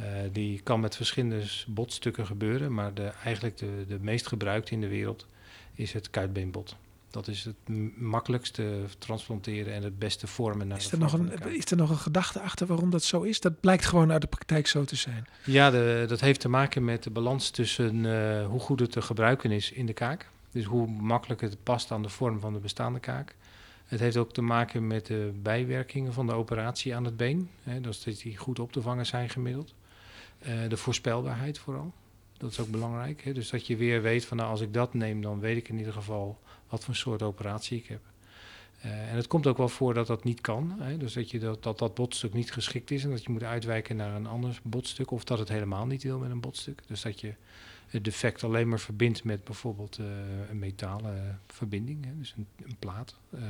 uh, 0.00 0.06
die 0.32 0.60
kan 0.62 0.80
met 0.80 0.96
verschillende 0.96 1.42
botstukken 1.66 2.26
gebeuren, 2.26 2.74
maar 2.74 2.94
de, 2.94 3.12
eigenlijk 3.24 3.56
de, 3.56 3.84
de 3.88 3.98
meest 4.00 4.26
gebruikte 4.26 4.72
in 4.72 4.80
de 4.80 4.88
wereld 4.88 5.26
is 5.74 5.92
het 5.92 6.10
kuitbeenbot. 6.10 6.76
Dat 7.10 7.28
is 7.28 7.44
het 7.44 7.54
makkelijkste 7.96 8.84
transplanteren 8.98 9.74
en 9.74 9.82
het 9.82 9.98
beste 9.98 10.26
vormen 10.26 10.68
naar 10.68 10.78
is 10.78 10.92
er, 10.92 10.98
nog 10.98 11.12
een, 11.12 11.54
is 11.54 11.70
er 11.70 11.76
nog 11.76 11.90
een 11.90 11.96
gedachte 11.96 12.40
achter 12.40 12.66
waarom 12.66 12.90
dat 12.90 13.04
zo 13.04 13.22
is? 13.22 13.40
Dat 13.40 13.60
blijkt 13.60 13.86
gewoon 13.86 14.12
uit 14.12 14.20
de 14.20 14.26
praktijk 14.26 14.66
zo 14.66 14.84
te 14.84 14.96
zijn. 14.96 15.26
Ja, 15.44 15.70
de, 15.70 16.04
dat 16.08 16.20
heeft 16.20 16.40
te 16.40 16.48
maken 16.48 16.84
met 16.84 17.02
de 17.02 17.10
balans 17.10 17.50
tussen 17.50 18.04
uh, 18.04 18.46
hoe 18.46 18.60
goed 18.60 18.80
het 18.80 18.92
te 18.92 19.02
gebruiken 19.02 19.50
is 19.50 19.72
in 19.72 19.86
de 19.86 19.92
kaak. 19.92 20.28
Dus 20.50 20.64
hoe 20.64 20.86
makkelijk 20.86 21.40
het 21.40 21.62
past 21.62 21.90
aan 21.90 22.02
de 22.02 22.08
vorm 22.08 22.40
van 22.40 22.52
de 22.52 22.58
bestaande 22.58 23.00
kaak. 23.00 23.34
Het 23.92 24.00
heeft 24.00 24.16
ook 24.16 24.32
te 24.32 24.42
maken 24.42 24.86
met 24.86 25.06
de 25.06 25.32
bijwerkingen 25.42 26.12
van 26.12 26.26
de 26.26 26.32
operatie 26.32 26.94
aan 26.94 27.04
het 27.04 27.16
been. 27.16 27.50
Hè, 27.62 27.80
dat 27.80 28.04
die 28.04 28.36
goed 28.36 28.58
op 28.58 28.72
te 28.72 28.82
vangen 28.82 29.06
zijn 29.06 29.30
gemiddeld. 29.30 29.74
Uh, 30.46 30.68
de 30.68 30.76
voorspelbaarheid 30.76 31.58
vooral. 31.58 31.92
Dat 32.36 32.50
is 32.50 32.60
ook 32.60 32.70
belangrijk. 32.70 33.24
Hè? 33.24 33.32
Dus 33.32 33.50
dat 33.50 33.66
je 33.66 33.76
weer 33.76 34.02
weet 34.02 34.24
van 34.24 34.36
nou, 34.36 34.50
als 34.50 34.60
ik 34.60 34.74
dat 34.74 34.94
neem, 34.94 35.22
dan 35.22 35.40
weet 35.40 35.56
ik 35.56 35.68
in 35.68 35.78
ieder 35.78 35.92
geval 35.92 36.38
wat 36.68 36.84
voor 36.84 36.94
soort 36.94 37.22
operatie 37.22 37.78
ik 37.78 37.86
heb. 37.86 38.00
Uh, 38.84 39.10
en 39.10 39.16
het 39.16 39.26
komt 39.26 39.46
ook 39.46 39.56
wel 39.56 39.68
voor 39.68 39.94
dat 39.94 40.06
dat 40.06 40.24
niet 40.24 40.40
kan. 40.40 40.76
Hè? 40.78 40.96
Dus 40.96 41.12
dat, 41.12 41.30
je 41.30 41.38
dat, 41.38 41.62
dat 41.62 41.78
dat 41.78 41.94
botstuk 41.94 42.32
niet 42.32 42.52
geschikt 42.52 42.90
is 42.90 43.04
en 43.04 43.10
dat 43.10 43.22
je 43.22 43.32
moet 43.32 43.42
uitwijken 43.42 43.96
naar 43.96 44.14
een 44.14 44.26
ander 44.26 44.60
botstuk. 44.62 45.10
Of 45.10 45.24
dat 45.24 45.38
het 45.38 45.48
helemaal 45.48 45.86
niet 45.86 46.02
wil 46.02 46.18
met 46.18 46.30
een 46.30 46.40
botstuk. 46.40 46.80
Dus 46.86 47.02
dat 47.02 47.20
je 47.20 47.34
het 47.92 48.04
defect 48.04 48.44
alleen 48.44 48.68
maar 48.68 48.80
verbindt 48.80 49.24
met 49.24 49.44
bijvoorbeeld 49.44 49.98
uh, 49.98 50.06
een 50.50 50.58
metalen 50.58 51.40
verbinding, 51.46 52.04
hè? 52.04 52.18
dus 52.18 52.34
een, 52.36 52.46
een 52.64 52.76
plaat. 52.78 53.16
Uh, 53.34 53.40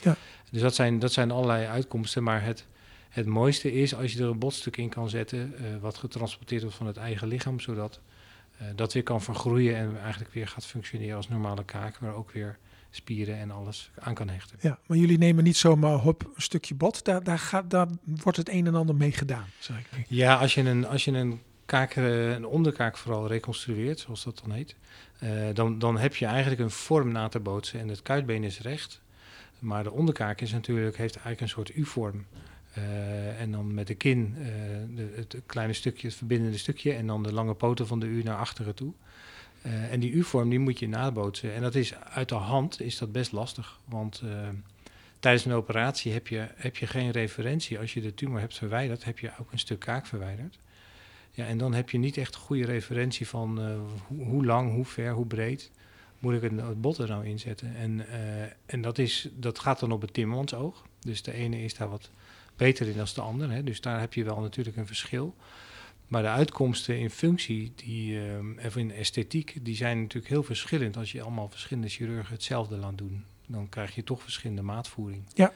ja. 0.00 0.16
Dus 0.50 0.60
dat 0.60 0.74
zijn, 0.74 0.98
dat 0.98 1.12
zijn 1.12 1.30
allerlei 1.30 1.66
uitkomsten. 1.66 2.22
Maar 2.22 2.44
het, 2.44 2.66
het 3.08 3.26
mooiste 3.26 3.72
is 3.72 3.94
als 3.94 4.12
je 4.12 4.22
er 4.22 4.28
een 4.28 4.38
botstuk 4.38 4.76
in 4.76 4.88
kan 4.88 5.08
zetten, 5.08 5.54
uh, 5.54 5.76
wat 5.80 5.96
getransporteerd 5.96 6.62
wordt 6.62 6.76
van 6.76 6.86
het 6.86 6.96
eigen 6.96 7.28
lichaam, 7.28 7.60
zodat 7.60 8.00
dat 8.74 8.92
weer 8.92 9.02
kan 9.02 9.22
vergroeien 9.22 9.76
en 9.76 10.00
eigenlijk 10.00 10.32
weer 10.32 10.48
gaat 10.48 10.66
functioneren 10.66 11.16
als 11.16 11.28
normale 11.28 11.64
kaak, 11.64 11.96
waar 11.98 12.14
ook 12.14 12.30
weer 12.30 12.58
spieren 12.90 13.38
en 13.38 13.50
alles 13.50 13.90
aan 13.98 14.14
kan 14.14 14.28
hechten. 14.28 14.58
Ja, 14.60 14.78
maar 14.86 14.98
jullie 14.98 15.18
nemen 15.18 15.44
niet 15.44 15.56
zomaar 15.56 15.96
hop 15.96 16.30
een 16.34 16.42
stukje 16.42 16.74
bot, 16.74 17.04
daar, 17.04 17.24
daar, 17.24 17.38
gaat, 17.38 17.70
daar 17.70 17.88
wordt 18.04 18.38
het 18.38 18.48
een 18.48 18.66
en 18.66 18.74
ander 18.74 18.94
mee 18.94 19.12
gedaan. 19.12 19.46
Zeg 19.58 19.78
ik. 19.78 20.04
Ja, 20.08 20.36
als 20.36 20.54
je 20.54 20.60
een, 20.60 20.86
als 20.86 21.04
je 21.04 21.10
een 21.10 21.40
kaak, 21.72 21.96
een 21.96 22.46
onderkaak 22.46 22.96
vooral 22.96 23.26
reconstrueert, 23.26 24.00
zoals 24.00 24.24
dat 24.24 24.40
dan 24.44 24.52
heet, 24.52 24.74
uh, 25.22 25.30
dan, 25.54 25.78
dan 25.78 25.98
heb 25.98 26.14
je 26.14 26.26
eigenlijk 26.26 26.60
een 26.60 26.70
vorm 26.70 27.12
na 27.12 27.28
te 27.28 27.40
bootsen 27.40 27.80
en 27.80 27.88
het 27.88 28.02
kuitbeen 28.02 28.44
is 28.44 28.60
recht. 28.60 29.00
Maar 29.58 29.82
de 29.82 29.90
onderkaak 29.90 30.40
is 30.40 30.52
natuurlijk, 30.52 30.96
heeft 30.96 31.14
eigenlijk 31.14 31.40
een 31.40 31.48
soort 31.48 31.76
U-vorm. 31.76 32.26
Uh, 32.78 33.40
en 33.40 33.52
dan 33.52 33.74
met 33.74 33.86
de 33.86 33.94
kin 33.94 34.36
de, 34.94 35.12
het 35.14 35.36
kleine 35.46 35.72
stukje, 35.72 36.06
het 36.06 36.16
verbindende 36.16 36.58
stukje, 36.58 36.92
en 36.92 37.06
dan 37.06 37.22
de 37.22 37.32
lange 37.32 37.54
poten 37.54 37.86
van 37.86 38.00
de 38.00 38.06
U 38.06 38.22
naar 38.22 38.36
achteren 38.36 38.74
toe. 38.74 38.92
En 39.90 40.00
die 40.00 40.12
U-vorm 40.12 40.48
die 40.48 40.58
moet 40.58 40.78
je 40.78 40.88
nabootsen. 40.88 41.54
En 41.54 41.62
dat 41.62 41.74
is 41.74 41.94
uit 41.94 42.28
de 42.28 42.34
hand 42.34 42.80
is 42.80 42.98
dat 42.98 43.12
best 43.12 43.32
lastig. 43.32 43.78
Want 43.84 44.22
tijdens 45.20 45.44
een 45.44 45.52
operatie 45.52 46.12
heb 46.12 46.26
je, 46.28 46.46
heb 46.54 46.76
je 46.76 46.86
geen 46.86 47.10
referentie. 47.10 47.78
Als 47.78 47.94
je 47.94 48.00
de 48.00 48.14
tumor 48.14 48.40
hebt 48.40 48.58
verwijderd, 48.58 49.04
heb 49.04 49.18
je 49.18 49.30
ook 49.40 49.52
een 49.52 49.58
stuk 49.58 49.78
kaak 49.78 50.06
verwijderd. 50.06 50.58
Ja, 51.34 51.46
en 51.46 51.58
dan 51.58 51.74
heb 51.74 51.90
je 51.90 51.98
niet 51.98 52.16
echt 52.16 52.34
een 52.34 52.40
goede 52.40 52.64
referentie 52.64 53.28
van 53.28 53.76
hoe, 54.08 54.24
hoe, 54.24 54.44
lang, 54.44 54.72
hoe 54.72 54.84
ver, 54.84 55.12
hoe 55.12 55.26
breed 55.26 55.70
moet 56.18 56.34
ik 56.34 56.42
het 56.42 56.80
bot 56.80 56.98
er 56.98 57.08
nou 57.08 57.26
inzetten. 57.26 57.76
En, 57.76 58.06
en 58.66 58.82
dat, 58.82 58.98
is, 58.98 59.28
dat 59.34 59.58
gaat 59.58 59.80
dan 59.80 59.92
op 59.92 60.00
het 60.00 60.14
timmermansoog. 60.14 60.86
Dus 61.00 61.22
de 61.22 61.32
ene 61.32 61.62
is 61.62 61.74
daar 61.74 61.88
wat 61.88 62.10
beter 62.56 62.88
in 62.88 62.96
dan 62.96 63.06
de 63.14 63.20
ander. 63.20 63.50
Hè. 63.50 63.62
Dus 63.62 63.80
daar 63.80 64.00
heb 64.00 64.14
je 64.14 64.24
wel 64.24 64.40
natuurlijk 64.40 64.76
een 64.76 64.86
verschil. 64.86 65.34
Maar 66.08 66.22
de 66.22 66.28
uitkomsten 66.28 66.98
in 66.98 67.10
functie 67.10 67.72
die, 67.76 68.14
uh, 68.14 68.66
of 68.66 68.76
in 68.76 68.92
esthetiek, 68.92 69.58
die 69.62 69.76
zijn 69.76 70.00
natuurlijk 70.00 70.32
heel 70.32 70.42
verschillend 70.42 70.96
als 70.96 71.12
je 71.12 71.22
allemaal 71.22 71.48
verschillende 71.48 71.88
chirurgen 71.88 72.32
hetzelfde 72.32 72.76
laat 72.76 72.98
doen. 72.98 73.24
Dan 73.46 73.68
krijg 73.68 73.94
je 73.94 74.04
toch 74.04 74.22
verschillende 74.22 74.62
maatvoering. 74.62 75.24
Ja. 75.34 75.52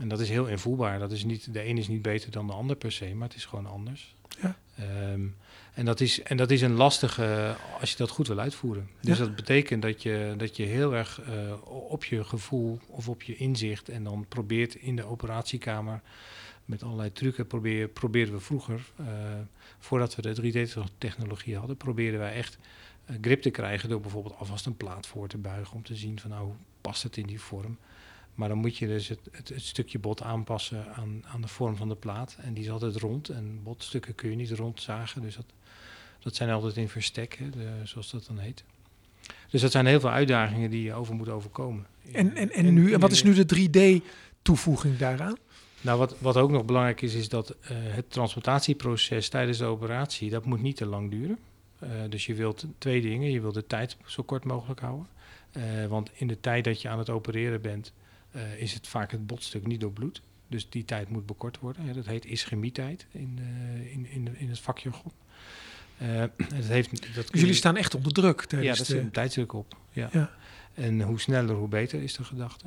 En 0.00 0.08
dat 0.08 0.20
is 0.20 0.28
heel 0.28 0.46
invoelbaar. 0.46 0.98
Dat 0.98 1.12
is 1.12 1.24
niet, 1.24 1.52
de 1.52 1.66
een 1.66 1.78
is 1.78 1.88
niet 1.88 2.02
beter 2.02 2.30
dan 2.30 2.46
de 2.46 2.52
ander 2.52 2.76
per 2.76 2.92
se, 2.92 3.14
maar 3.14 3.28
het 3.28 3.36
is 3.36 3.44
gewoon 3.44 3.66
anders. 3.66 4.14
Ja. 4.40 4.56
Um, 4.80 5.36
en, 5.74 5.84
dat 5.84 6.00
is, 6.00 6.22
en 6.22 6.36
dat 6.36 6.50
is 6.50 6.62
een 6.62 6.74
lastige 6.74 7.56
als 7.80 7.90
je 7.90 7.96
dat 7.96 8.10
goed 8.10 8.28
wil 8.28 8.38
uitvoeren. 8.38 8.88
Dus 9.00 9.18
ja. 9.18 9.24
dat 9.24 9.36
betekent 9.36 9.82
dat 9.82 10.02
je, 10.02 10.34
dat 10.36 10.56
je 10.56 10.62
heel 10.62 10.94
erg 10.94 11.20
uh, 11.28 11.52
op 11.90 12.04
je 12.04 12.24
gevoel 12.24 12.78
of 12.86 13.08
op 13.08 13.22
je 13.22 13.36
inzicht 13.36 13.88
en 13.88 14.04
dan 14.04 14.26
probeert 14.28 14.74
in 14.74 14.96
de 14.96 15.04
operatiekamer 15.04 16.00
met 16.64 16.82
allerlei 16.82 17.12
trucken 17.12 17.46
probeer, 17.46 17.88
probeerden 17.88 18.34
we 18.34 18.40
vroeger, 18.40 18.80
uh, 19.00 19.06
voordat 19.78 20.14
we 20.14 20.22
de 20.22 20.66
3D-technologie 20.66 21.56
hadden, 21.56 21.76
probeerden 21.76 22.20
wij 22.20 22.32
echt 22.32 22.58
grip 23.20 23.42
te 23.42 23.50
krijgen 23.50 23.88
door 23.88 24.00
bijvoorbeeld 24.00 24.36
alvast 24.38 24.66
een 24.66 24.76
plaat 24.76 25.06
voor 25.06 25.28
te 25.28 25.38
buigen 25.38 25.76
om 25.76 25.82
te 25.82 25.96
zien 25.96 26.20
van 26.20 26.30
nou, 26.30 26.44
hoe 26.44 26.54
past 26.80 27.02
het 27.02 27.16
in 27.16 27.26
die 27.26 27.40
vorm. 27.40 27.78
Maar 28.36 28.48
dan 28.48 28.58
moet 28.58 28.76
je 28.76 28.86
dus 28.86 29.08
het, 29.08 29.20
het, 29.30 29.48
het, 29.48 29.62
stukje 29.62 29.98
bot 29.98 30.22
aanpassen 30.22 30.94
aan, 30.94 31.22
aan 31.26 31.40
de 31.40 31.48
vorm 31.48 31.76
van 31.76 31.88
de 31.88 31.94
plaat. 31.94 32.36
En 32.40 32.54
die 32.54 32.64
is 32.64 32.70
altijd 32.70 32.96
rond. 32.96 33.28
En 33.28 33.60
botstukken 33.62 34.14
kun 34.14 34.30
je 34.30 34.36
niet 34.36 34.50
rond 34.50 34.82
zagen. 34.82 35.22
Dus 35.22 35.36
dat, 35.36 35.44
dat 36.18 36.34
zijn 36.34 36.50
altijd 36.50 36.76
in 36.76 36.88
verstek, 36.88 37.34
hè, 37.34 37.50
de, 37.50 37.68
zoals 37.84 38.10
dat 38.10 38.26
dan 38.26 38.38
heet. 38.38 38.64
Dus 39.50 39.60
dat 39.60 39.70
zijn 39.70 39.86
heel 39.86 40.00
veel 40.00 40.10
uitdagingen 40.10 40.70
die 40.70 40.82
je 40.82 40.92
over 40.92 41.14
moet 41.14 41.28
overkomen. 41.28 41.86
En, 42.12 42.36
en, 42.36 42.50
en, 42.50 42.74
nu, 42.74 42.92
en 42.92 43.00
wat 43.00 43.12
is 43.12 43.22
nu 43.22 43.44
de 43.44 43.56
3D-toevoeging 43.56 44.96
daaraan? 44.98 45.36
Nou, 45.80 45.98
wat, 45.98 46.16
wat 46.18 46.36
ook 46.36 46.50
nog 46.50 46.64
belangrijk 46.64 47.02
is, 47.02 47.14
is 47.14 47.28
dat 47.28 47.50
uh, 47.50 47.68
het 47.70 48.10
transplantatieproces 48.10 49.28
tijdens 49.28 49.58
de 49.58 49.64
operatie, 49.64 50.30
dat 50.30 50.44
moet 50.44 50.62
niet 50.62 50.76
te 50.76 50.86
lang 50.86 51.10
duren. 51.10 51.38
Uh, 51.82 51.90
dus 52.08 52.26
je 52.26 52.34
wilt 52.34 52.66
twee 52.78 53.00
dingen. 53.00 53.30
Je 53.30 53.40
wilt 53.40 53.54
de 53.54 53.66
tijd 53.66 53.96
zo 54.06 54.22
kort 54.22 54.44
mogelijk 54.44 54.80
houden. 54.80 55.06
Uh, 55.56 55.86
want 55.86 56.10
in 56.14 56.26
de 56.26 56.40
tijd 56.40 56.64
dat 56.64 56.82
je 56.82 56.88
aan 56.88 56.98
het 56.98 57.10
opereren 57.10 57.60
bent, 57.60 57.92
uh, 58.36 58.60
is 58.60 58.74
het 58.74 58.86
vaak 58.86 59.10
het 59.10 59.26
botstuk 59.26 59.66
niet 59.66 59.80
door 59.80 59.92
bloed. 59.92 60.22
Dus 60.48 60.68
die 60.70 60.84
tijd 60.84 61.08
moet 61.08 61.26
bekort 61.26 61.58
worden. 61.58 61.94
Dat 61.94 62.06
heet 62.06 62.24
ischemietijd 62.24 63.06
in, 63.10 63.38
uh, 63.40 63.92
in, 63.92 64.06
in, 64.10 64.38
in 64.38 64.48
het 64.48 64.58
vakjargon. 64.58 65.12
Uh, 66.02 66.24
het 66.54 66.66
heeft, 66.66 67.14
dat 67.14 67.30
dus 67.30 67.40
jullie 67.40 67.54
staan 67.54 67.76
echt 67.76 67.94
onder 67.94 68.12
druk 68.12 68.46
Ja, 68.48 68.60
daar 68.60 68.76
de... 68.76 68.84
zit 68.84 68.98
een 68.98 69.10
tijdsdruk 69.10 69.52
op. 69.52 69.76
Ja. 69.92 70.08
ja. 70.12 70.30
En 70.74 71.00
hoe 71.00 71.20
sneller, 71.20 71.54
hoe 71.54 71.68
beter 71.68 72.02
is 72.02 72.14
de 72.14 72.24
gedachte. 72.24 72.66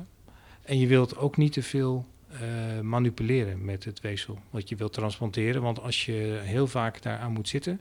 En 0.62 0.78
je 0.78 0.86
wilt 0.86 1.16
ook 1.16 1.36
niet 1.36 1.52
te 1.52 1.62
veel 1.62 2.06
uh, 2.32 2.80
manipuleren 2.80 3.64
met 3.64 3.84
het 3.84 4.00
weefsel 4.00 4.38
wat 4.50 4.68
je 4.68 4.76
wilt 4.76 4.92
transplanteren. 4.92 5.62
Want 5.62 5.80
als 5.80 6.04
je 6.04 6.40
heel 6.42 6.66
vaak 6.66 7.02
daaraan 7.02 7.32
moet 7.32 7.48
zitten, 7.48 7.80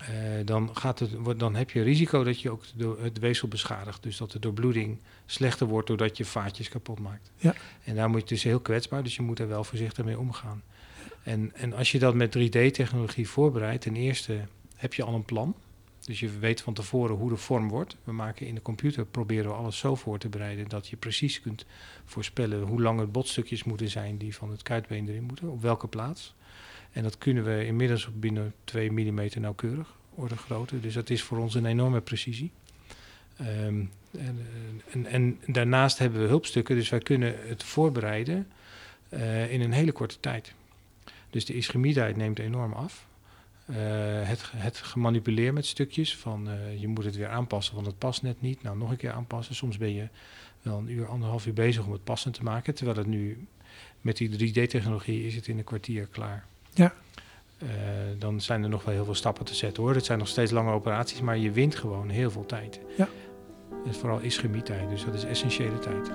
uh, 0.00 0.08
dan, 0.44 0.76
gaat 0.76 0.98
het, 0.98 1.38
dan 1.38 1.54
heb 1.54 1.70
je 1.70 1.82
risico 1.82 2.24
dat 2.24 2.40
je 2.40 2.50
ook 2.50 2.62
de, 2.76 2.96
het 3.00 3.18
weefsel 3.18 3.48
beschadigt. 3.48 4.02
Dus 4.02 4.16
dat 4.16 4.32
de 4.32 4.38
doorbloeding 4.38 4.98
slechter 5.26 5.66
wordt 5.66 5.86
doordat 5.86 6.16
je 6.16 6.24
vaatjes 6.24 6.68
kapot 6.68 6.98
maakt. 6.98 7.30
Ja. 7.36 7.54
En 7.84 7.94
daar 7.94 8.10
moet 8.10 8.20
je 8.20 8.34
dus 8.34 8.42
heel 8.42 8.60
kwetsbaar, 8.60 9.02
dus 9.02 9.16
je 9.16 9.22
moet 9.22 9.38
er 9.38 9.48
wel 9.48 9.64
voorzichtig 9.64 10.04
mee 10.04 10.18
omgaan. 10.18 10.62
En, 11.22 11.50
en 11.54 11.72
als 11.72 11.92
je 11.92 11.98
dat 11.98 12.14
met 12.14 12.38
3D-technologie 12.38 13.28
voorbereidt, 13.28 13.82
ten 13.82 13.96
eerste 13.96 14.40
heb 14.76 14.94
je 14.94 15.02
al 15.02 15.14
een 15.14 15.24
plan. 15.24 15.54
Dus 16.00 16.20
je 16.20 16.38
weet 16.38 16.60
van 16.60 16.74
tevoren 16.74 17.16
hoe 17.16 17.28
de 17.28 17.36
vorm 17.36 17.68
wordt. 17.68 17.96
We 18.04 18.12
maken 18.12 18.46
in 18.46 18.54
de 18.54 18.62
computer, 18.62 19.06
proberen 19.06 19.50
we 19.50 19.56
alles 19.56 19.78
zo 19.78 19.94
voor 19.94 20.18
te 20.18 20.28
bereiden 20.28 20.68
dat 20.68 20.88
je 20.88 20.96
precies 20.96 21.40
kunt 21.40 21.66
voorspellen 22.04 22.62
hoe 22.62 22.82
lang 22.82 23.00
het 23.00 23.12
botstukjes 23.12 23.64
moeten 23.64 23.88
zijn 23.88 24.18
die 24.18 24.34
van 24.34 24.50
het 24.50 24.62
kuitbeen 24.62 25.08
erin 25.08 25.22
moeten, 25.22 25.48
op 25.48 25.62
welke 25.62 25.88
plaats. 25.88 26.34
En 26.94 27.02
dat 27.02 27.18
kunnen 27.18 27.44
we 27.44 27.66
inmiddels 27.66 28.08
binnen 28.14 28.54
2 28.64 28.90
mm 28.90 29.28
nauwkeurig, 29.40 29.94
orde 30.14 30.36
grootte. 30.36 30.80
Dus 30.80 30.94
dat 30.94 31.10
is 31.10 31.22
voor 31.22 31.38
ons 31.38 31.54
een 31.54 31.66
enorme 31.66 32.00
precisie. 32.00 32.50
Um, 33.40 33.90
en, 34.10 34.46
en, 34.90 35.06
en, 35.06 35.40
daarnaast 35.46 35.98
hebben 35.98 36.20
we 36.20 36.26
hulpstukken, 36.26 36.76
dus 36.76 36.88
wij 36.88 36.98
kunnen 36.98 37.34
het 37.48 37.62
voorbereiden 37.62 38.46
uh, 39.08 39.52
in 39.52 39.60
een 39.60 39.72
hele 39.72 39.92
korte 39.92 40.20
tijd. 40.20 40.52
Dus 41.30 41.44
de 41.44 41.54
ischemietijd 41.54 42.16
neemt 42.16 42.38
enorm 42.38 42.72
af. 42.72 43.06
Uh, 43.70 43.76
het, 44.22 44.50
het 44.56 44.76
gemanipuleer 44.76 45.52
met 45.52 45.66
stukjes 45.66 46.16
van 46.16 46.48
uh, 46.48 46.80
je 46.80 46.88
moet 46.88 47.04
het 47.04 47.16
weer 47.16 47.28
aanpassen, 47.28 47.74
want 47.74 47.86
het 47.86 47.98
past 47.98 48.22
net 48.22 48.40
niet. 48.40 48.62
Nou, 48.62 48.76
nog 48.76 48.90
een 48.90 48.96
keer 48.96 49.12
aanpassen. 49.12 49.54
Soms 49.54 49.78
ben 49.78 49.94
je 49.94 50.08
wel 50.62 50.78
een 50.78 50.90
uur, 50.90 51.06
anderhalf 51.06 51.46
uur 51.46 51.52
bezig 51.52 51.86
om 51.86 51.92
het 51.92 52.04
passend 52.04 52.34
te 52.34 52.42
maken. 52.42 52.74
Terwijl 52.74 52.98
het 52.98 53.06
nu 53.06 53.46
met 54.00 54.16
die 54.16 54.52
3D-technologie 54.52 55.26
is 55.26 55.34
het 55.34 55.48
in 55.48 55.58
een 55.58 55.64
kwartier 55.64 56.06
klaar. 56.06 56.46
Ja. 56.74 56.92
Uh, 57.62 57.70
dan 58.18 58.40
zijn 58.40 58.62
er 58.62 58.68
nog 58.68 58.84
wel 58.84 58.94
heel 58.94 59.04
veel 59.04 59.14
stappen 59.14 59.44
te 59.44 59.54
zetten 59.54 59.82
hoor. 59.82 59.94
Het 59.94 60.04
zijn 60.04 60.18
nog 60.18 60.28
steeds 60.28 60.50
lange 60.50 60.72
operaties, 60.72 61.20
maar 61.20 61.38
je 61.38 61.50
wint 61.50 61.74
gewoon 61.74 62.08
heel 62.08 62.30
veel 62.30 62.46
tijd. 62.46 62.80
Ja. 62.96 63.08
En 63.86 63.94
vooral 63.94 64.20
ischemietijd, 64.20 64.88
dus 64.88 65.04
dat 65.04 65.14
is 65.14 65.24
essentiële 65.24 65.78
tijd. 65.78 66.10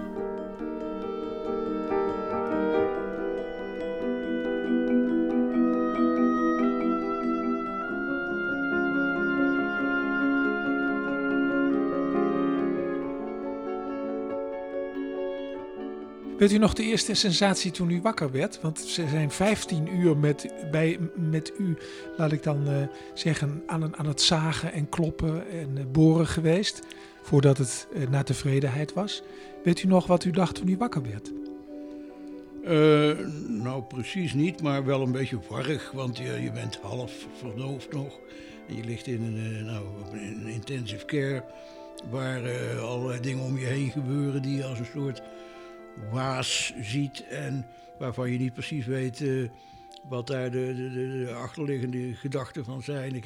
Weet 16.39 16.51
u 16.51 16.57
nog 16.57 16.73
de 16.73 16.83
eerste 16.83 17.13
sensatie 17.13 17.71
toen 17.71 17.89
u 17.89 18.01
wakker 18.01 18.31
werd? 18.31 18.61
Want 18.61 18.79
ze 18.79 19.07
zijn 19.07 19.31
15 19.31 19.95
uur 19.95 20.17
met, 20.17 20.53
bij, 20.71 20.99
met 21.15 21.51
u, 21.57 21.77
laat 22.17 22.31
ik 22.31 22.43
dan 22.43 22.69
uh, 22.69 22.77
zeggen, 23.13 23.63
aan, 23.65 23.97
aan 23.97 24.07
het 24.07 24.21
zagen 24.21 24.73
en 24.73 24.89
kloppen 24.89 25.49
en 25.51 25.77
uh, 25.77 25.83
boren 25.91 26.27
geweest. 26.27 26.81
Voordat 27.21 27.57
het 27.57 27.87
uh, 27.93 28.07
naar 28.09 28.23
tevredenheid 28.23 28.93
was. 28.93 29.21
Weet 29.63 29.83
u 29.83 29.87
nog 29.87 30.07
wat 30.07 30.25
u 30.25 30.31
dacht 30.31 30.55
toen 30.55 30.67
u 30.67 30.77
wakker 30.77 31.01
werd? 31.01 31.31
nou, 33.47 33.83
precies 33.83 34.33
niet, 34.33 34.61
maar 34.61 34.85
wel 34.85 35.01
een 35.01 35.11
beetje 35.11 35.39
warrig. 35.49 35.91
Want 35.91 36.17
je, 36.17 36.51
bent 36.53 36.79
half 36.81 37.27
verdoofd 37.33 37.93
nog. 37.93 38.19
En 38.67 38.75
je 38.75 38.83
ligt 38.83 39.07
in 39.07 39.21
een, 39.21 39.65
nou, 39.65 39.85
intensive 40.45 41.05
care. 41.05 41.43
Waar 42.09 42.41
allerlei 42.79 43.19
dingen 43.19 43.45
om 43.45 43.57
je 43.57 43.65
heen 43.65 43.91
gebeuren 43.91 44.41
die 44.41 44.63
als 44.63 44.79
een 44.79 44.85
soort 44.93 45.21
waas 46.11 46.73
ziet 46.81 47.23
en 47.27 47.65
waarvan 47.99 48.31
je 48.31 48.37
niet 48.37 48.53
precies 48.53 48.85
weet 48.85 49.21
eh, 49.21 49.49
wat 50.09 50.27
daar 50.27 50.51
de, 50.51 50.73
de, 50.75 50.89
de, 50.91 51.25
de 51.25 51.33
achterliggende 51.33 52.15
gedachten 52.15 52.65
van 52.65 52.83
zijn. 52.83 53.15
Ik, 53.15 53.25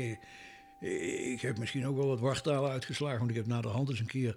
eh, 0.79 1.31
ik 1.31 1.41
heb 1.41 1.57
misschien 1.57 1.87
ook 1.87 1.97
wel 1.97 2.07
wat 2.07 2.19
wartalen 2.19 2.71
uitgeslagen, 2.71 3.17
want 3.17 3.29
ik 3.29 3.35
heb 3.35 3.47
na 3.47 3.61
de 3.61 3.67
hand 3.67 3.89
eens 3.89 3.99
een 3.99 4.05
keer 4.05 4.35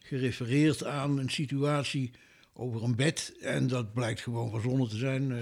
gerefereerd 0.00 0.84
aan 0.84 1.18
een 1.18 1.30
situatie 1.30 2.10
over 2.52 2.82
een 2.82 2.96
bed. 2.96 3.36
En 3.40 3.66
dat 3.66 3.92
blijkt 3.92 4.20
gewoon 4.20 4.50
verzonnen 4.50 4.88
te 4.88 4.96
zijn. 4.96 5.22
Uh, 5.30 5.38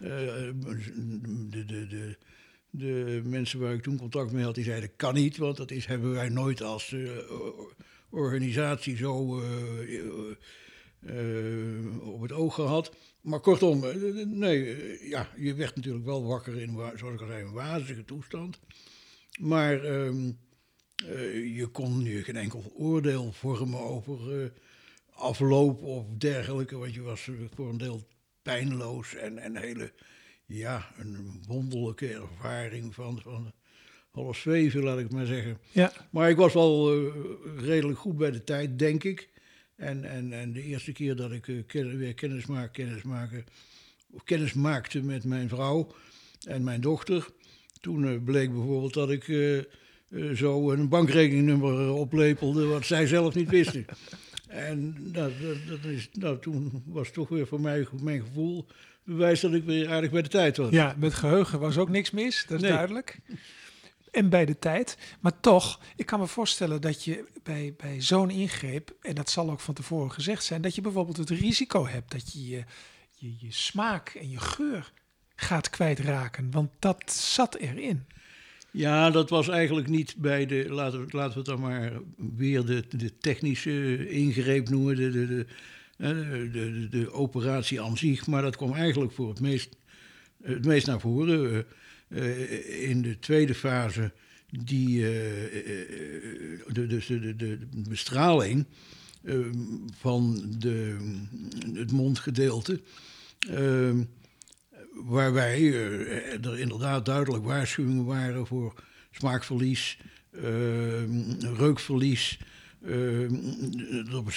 de, 0.00 1.64
de, 1.66 1.86
de, 1.86 2.16
de 2.70 3.20
mensen 3.24 3.60
waar 3.60 3.72
ik 3.72 3.82
toen 3.82 3.98
contact 3.98 4.32
mee 4.32 4.44
had, 4.44 4.54
die 4.54 4.64
zeiden 4.64 4.96
kan 4.96 5.14
niet, 5.14 5.36
want 5.36 5.56
dat 5.56 5.70
is, 5.70 5.86
hebben 5.86 6.12
wij 6.12 6.28
nooit 6.28 6.62
als 6.62 6.94
organisatie 8.10 8.96
zo 8.96 9.42
op 12.00 12.20
het 12.20 12.32
oog 12.32 12.54
gehad. 12.54 12.94
Maar 13.20 13.40
kortom, 13.40 13.84
nee, 14.24 15.08
ja, 15.08 15.28
je 15.36 15.54
werd 15.54 15.76
natuurlijk 15.76 16.04
wel 16.04 16.26
wakker 16.26 16.60
in, 16.60 16.70
zoals 16.70 17.14
ik 17.14 17.20
al 17.20 17.26
zei, 17.26 17.42
een 17.42 17.52
wazige 17.52 18.04
toestand. 18.04 18.60
Maar 19.40 19.84
ehm, 19.84 20.32
je 21.54 21.68
kon 21.72 22.04
je 22.04 22.22
geen 22.22 22.36
enkel 22.36 22.72
oordeel 22.76 23.32
vormen 23.32 23.80
over 23.80 24.52
afloop 25.16 25.82
of 25.82 26.06
dergelijke, 26.18 26.76
want 26.76 26.94
je 26.94 27.02
was 27.02 27.28
voor 27.54 27.68
een 27.68 27.78
deel 27.78 28.06
pijnloos 28.42 29.14
en 29.14 29.44
een 29.44 29.56
hele, 29.56 29.92
ja, 30.46 30.92
een 30.98 31.42
wonderlijke 31.46 32.12
ervaring 32.12 32.94
van, 32.94 33.20
van 33.22 33.52
half 34.10 34.36
zweven, 34.36 34.82
laat 34.82 34.98
ik 34.98 35.10
maar 35.10 35.26
zeggen. 35.26 35.58
Ja. 35.72 35.92
Maar 36.10 36.30
ik 36.30 36.36
was 36.36 36.52
wel 36.52 36.96
uh, 36.96 37.12
redelijk 37.56 37.98
goed 37.98 38.16
bij 38.16 38.30
de 38.30 38.44
tijd, 38.44 38.78
denk 38.78 39.04
ik. 39.04 39.28
En, 39.76 40.04
en, 40.04 40.32
en 40.32 40.52
de 40.52 40.62
eerste 40.62 40.92
keer 40.92 41.16
dat 41.16 41.32
ik 41.32 41.64
ken, 41.66 41.96
weer 41.98 42.14
kennis, 42.14 42.46
maak, 42.46 42.72
kennis, 42.72 43.02
maken, 43.02 43.44
of 44.10 44.24
kennis 44.24 44.52
maakte 44.52 45.02
met 45.02 45.24
mijn 45.24 45.48
vrouw 45.48 45.94
en 46.46 46.64
mijn 46.64 46.80
dochter, 46.80 47.28
toen 47.80 48.04
uh, 48.04 48.24
bleek 48.24 48.52
bijvoorbeeld 48.52 48.94
dat 48.94 49.10
ik 49.10 49.24
zo 50.34 50.70
een 50.70 50.88
bankrekeningnummer 50.88 51.92
oplepelde 51.92 52.66
wat 52.66 52.84
zij 52.84 53.06
zelf 53.06 53.34
niet 53.34 53.50
wisten. 53.50 53.84
En 54.46 54.96
dat, 54.98 55.32
dat, 55.68 55.84
is, 55.84 56.08
nou, 56.12 56.38
toen 56.38 56.82
was 56.86 57.10
toch 57.10 57.28
weer 57.28 57.46
voor 57.46 57.60
mij 57.60 57.86
mijn 58.02 58.20
gevoel 58.20 58.66
bewijs 59.04 59.40
dat 59.40 59.52
ik 59.52 59.64
weer 59.64 59.88
aardig 59.88 60.10
bij 60.10 60.22
de 60.22 60.28
tijd 60.28 60.56
was. 60.56 60.70
Ja, 60.70 60.94
met 60.98 61.14
geheugen 61.14 61.60
was 61.60 61.78
ook 61.78 61.88
niks 61.88 62.10
mis, 62.10 62.44
dat 62.48 62.62
is 62.62 62.68
duidelijk. 62.68 63.18
En 64.16 64.28
bij 64.28 64.44
de 64.44 64.58
tijd. 64.58 64.98
Maar 65.20 65.40
toch, 65.40 65.80
ik 65.96 66.06
kan 66.06 66.20
me 66.20 66.26
voorstellen 66.26 66.80
dat 66.80 67.04
je 67.04 67.24
bij, 67.42 67.74
bij 67.76 68.02
zo'n 68.02 68.30
ingreep, 68.30 68.94
en 69.00 69.14
dat 69.14 69.30
zal 69.30 69.50
ook 69.50 69.60
van 69.60 69.74
tevoren 69.74 70.12
gezegd 70.12 70.44
zijn, 70.44 70.62
dat 70.62 70.74
je 70.74 70.80
bijvoorbeeld 70.80 71.16
het 71.16 71.30
risico 71.30 71.86
hebt 71.86 72.10
dat 72.10 72.32
je 72.32 72.64
je, 73.12 73.34
je, 73.38 73.52
smaak 73.52 74.08
en 74.08 74.30
je 74.30 74.40
geur 74.40 74.92
gaat 75.34 75.70
kwijtraken. 75.70 76.50
Want 76.50 76.70
dat 76.78 77.12
zat 77.12 77.54
erin. 77.54 78.04
Ja, 78.70 79.10
dat 79.10 79.30
was 79.30 79.48
eigenlijk 79.48 79.88
niet 79.88 80.14
bij 80.16 80.46
de, 80.46 80.66
laten 80.68 81.06
we, 81.06 81.16
laten 81.16 81.32
we 81.32 81.38
het 81.38 81.46
dan 81.46 81.60
maar 81.60 81.92
weer 82.36 82.64
de, 82.64 82.84
de 82.88 83.18
technische 83.18 84.08
ingreep 84.08 84.68
noemen, 84.68 84.96
de, 84.96 85.10
de, 85.10 85.26
de, 85.26 85.46
de, 85.96 86.50
de, 86.50 86.88
de 86.88 87.12
operatie 87.12 87.80
aan 87.80 87.96
zich. 87.96 88.26
Maar 88.26 88.42
dat 88.42 88.56
kwam 88.56 88.74
eigenlijk 88.74 89.12
voor 89.12 89.28
het 89.28 89.40
meest, 89.40 89.76
het 90.42 90.64
meest 90.64 90.86
naar 90.86 91.00
voren 91.00 91.66
uh, 92.08 92.88
in 92.88 93.02
de 93.02 93.18
tweede 93.18 93.54
fase, 93.54 94.12
die, 94.50 94.98
uh, 94.98 95.06
de, 96.66 96.86
dus 96.86 97.06
de, 97.06 97.20
de, 97.20 97.36
de 97.36 97.58
bestraling 97.88 98.66
van 99.98 100.44
de, 100.58 100.96
het 101.74 101.92
mondgedeelte 101.92 102.80
waar 105.04 105.32
wij 105.32 105.60
uh, 105.60 106.44
er 106.46 106.58
inderdaad 106.58 107.04
duidelijk 107.04 107.44
waarschuwingen 107.44 108.04
waren 108.04 108.46
voor 108.46 108.74
smaakverlies, 109.10 109.98
uh, 110.32 110.42
reukverlies. 111.56 112.38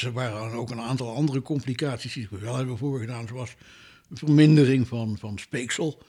Er 0.03 0.11
waren 0.13 0.57
ook 0.57 0.69
een 0.69 0.81
aantal 0.81 1.15
andere 1.15 1.41
complicaties 1.41 2.13
die 2.13 2.27
we 2.29 2.37
wel 2.37 2.55
hebben 2.55 2.77
voorgedaan, 2.77 3.27
zoals 3.27 3.55
vermindering 4.11 4.87
van, 4.87 5.17
van 5.17 5.37
speeksel. 5.37 6.01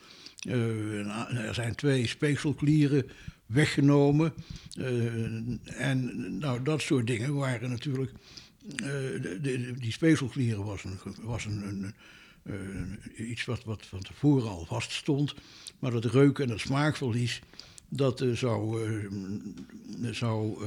Er 0.49 1.55
zijn 1.55 1.75
twee 1.75 2.07
speekselklieren 2.07 3.07
weggenomen. 3.47 4.35
en 5.65 6.39
nou, 6.39 6.63
dat 6.63 6.81
soort 6.81 7.07
dingen 7.07 7.35
waren 7.35 7.71
natuurlijk. 7.71 8.13
De, 8.77 9.39
de, 9.43 9.75
die 9.79 9.93
speekselklieren 9.93 10.65
was 10.65 10.85
een, 10.85 10.99
was 11.23 11.45
een, 11.45 11.93
een 12.45 12.99
iets 13.17 13.45
wat, 13.45 13.65
wat 13.65 13.87
van 13.87 14.01
tevoren 14.01 14.51
al 14.51 14.65
vaststond. 14.65 15.35
Maar 15.79 15.91
dat 15.91 16.05
reuk- 16.05 16.39
en 16.39 16.49
het 16.49 16.61
smaakverlies, 16.61 17.41
dat 17.89 18.25
zou, 18.33 18.89
uh, 18.91 20.11
zou 20.11 20.65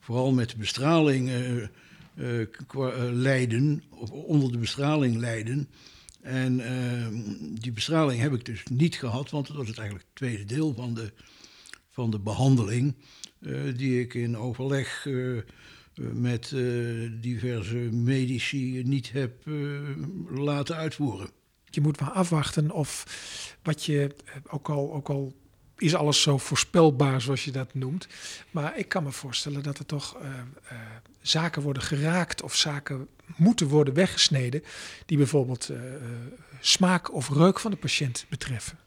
vooral 0.00 0.32
met 0.32 0.50
de 0.50 0.56
bestraling 0.56 1.30
lijden, 3.12 3.82
of 3.90 4.10
onder 4.10 4.52
de 4.52 4.58
bestraling 4.58 5.16
lijden. 5.16 5.68
En 6.22 6.56
die 7.60 7.72
bestraling 7.72 8.20
heb 8.20 8.32
ik 8.32 8.44
dus 8.44 8.62
niet 8.70 8.96
gehad, 8.96 9.30
want 9.30 9.46
dat 9.46 9.56
was 9.56 9.68
het 9.68 9.78
eigenlijk 9.78 10.08
het 10.08 10.16
tweede 10.16 10.44
deel 10.44 10.74
van 10.74 10.94
de, 10.94 11.12
van 11.90 12.10
de 12.10 12.18
behandeling. 12.18 12.94
die 13.76 14.00
ik 14.00 14.14
in 14.14 14.36
overleg 14.36 15.06
met 15.94 16.50
uh, 16.50 17.10
diverse 17.20 17.76
medici 17.76 18.82
niet 18.84 19.12
heb 19.12 19.46
laten 20.30 20.76
uitvoeren. 20.76 21.30
Je 21.64 21.80
moet 21.80 22.00
maar 22.00 22.10
afwachten 22.10 22.70
of 22.70 23.06
wat 23.62 23.84
je, 23.84 24.14
eh, 24.24 24.34
ook 24.48 24.68
al, 24.68 24.92
ook 24.92 25.08
al 25.08 25.34
is 25.76 25.94
alles 25.94 26.22
zo 26.22 26.38
voorspelbaar 26.38 27.20
zoals 27.20 27.44
je 27.44 27.50
dat 27.50 27.74
noemt. 27.74 28.08
Maar 28.50 28.78
ik 28.78 28.88
kan 28.88 29.02
me 29.02 29.12
voorstellen 29.12 29.62
dat 29.62 29.78
er 29.78 29.86
toch 29.86 30.16
zaken 31.20 31.62
worden 31.62 31.82
geraakt 31.82 32.42
of 32.42 32.56
zaken 32.56 33.08
moeten 33.36 33.68
worden 33.68 33.94
weggesneden 33.94 34.62
die 35.06 35.16
bijvoorbeeld 35.16 35.70
uh, 35.70 35.80
smaak 36.60 37.12
of 37.12 37.28
reuk 37.28 37.60
van 37.60 37.70
de 37.70 37.76
patiënt 37.76 38.26
betreffen. 38.28 38.78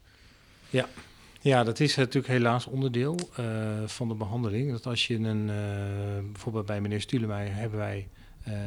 Ja, 0.70 0.88
ja, 1.40 1.64
dat 1.64 1.80
is 1.80 1.96
natuurlijk 1.96 2.32
helaas 2.32 2.66
onderdeel 2.66 3.18
uh, 3.40 3.46
van 3.86 4.08
de 4.08 4.14
behandeling. 4.14 4.70
Dat 4.70 4.86
als 4.86 5.06
je 5.06 5.14
een, 5.14 5.48
uh, 5.48 6.32
bijvoorbeeld 6.32 6.66
bij 6.66 6.80
meneer 6.80 7.00
Stulemeijer 7.00 7.54
hebben 7.54 7.78
wij 7.78 8.08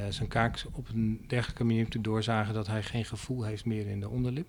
zijn 0.10 0.28
kaak 0.28 0.64
op 0.72 0.88
een 0.90 1.26
dergelijke 1.28 1.64
manier 1.64 1.82
moeten 1.82 2.02
doorzagen 2.02 2.54
dat 2.54 2.68
hij 2.68 2.84
geen 2.84 3.06
gevoel 3.06 3.44
heeft 3.44 3.66
meer 3.66 3.88
in 3.88 4.00
de 4.00 4.10
onderlip. 4.10 4.48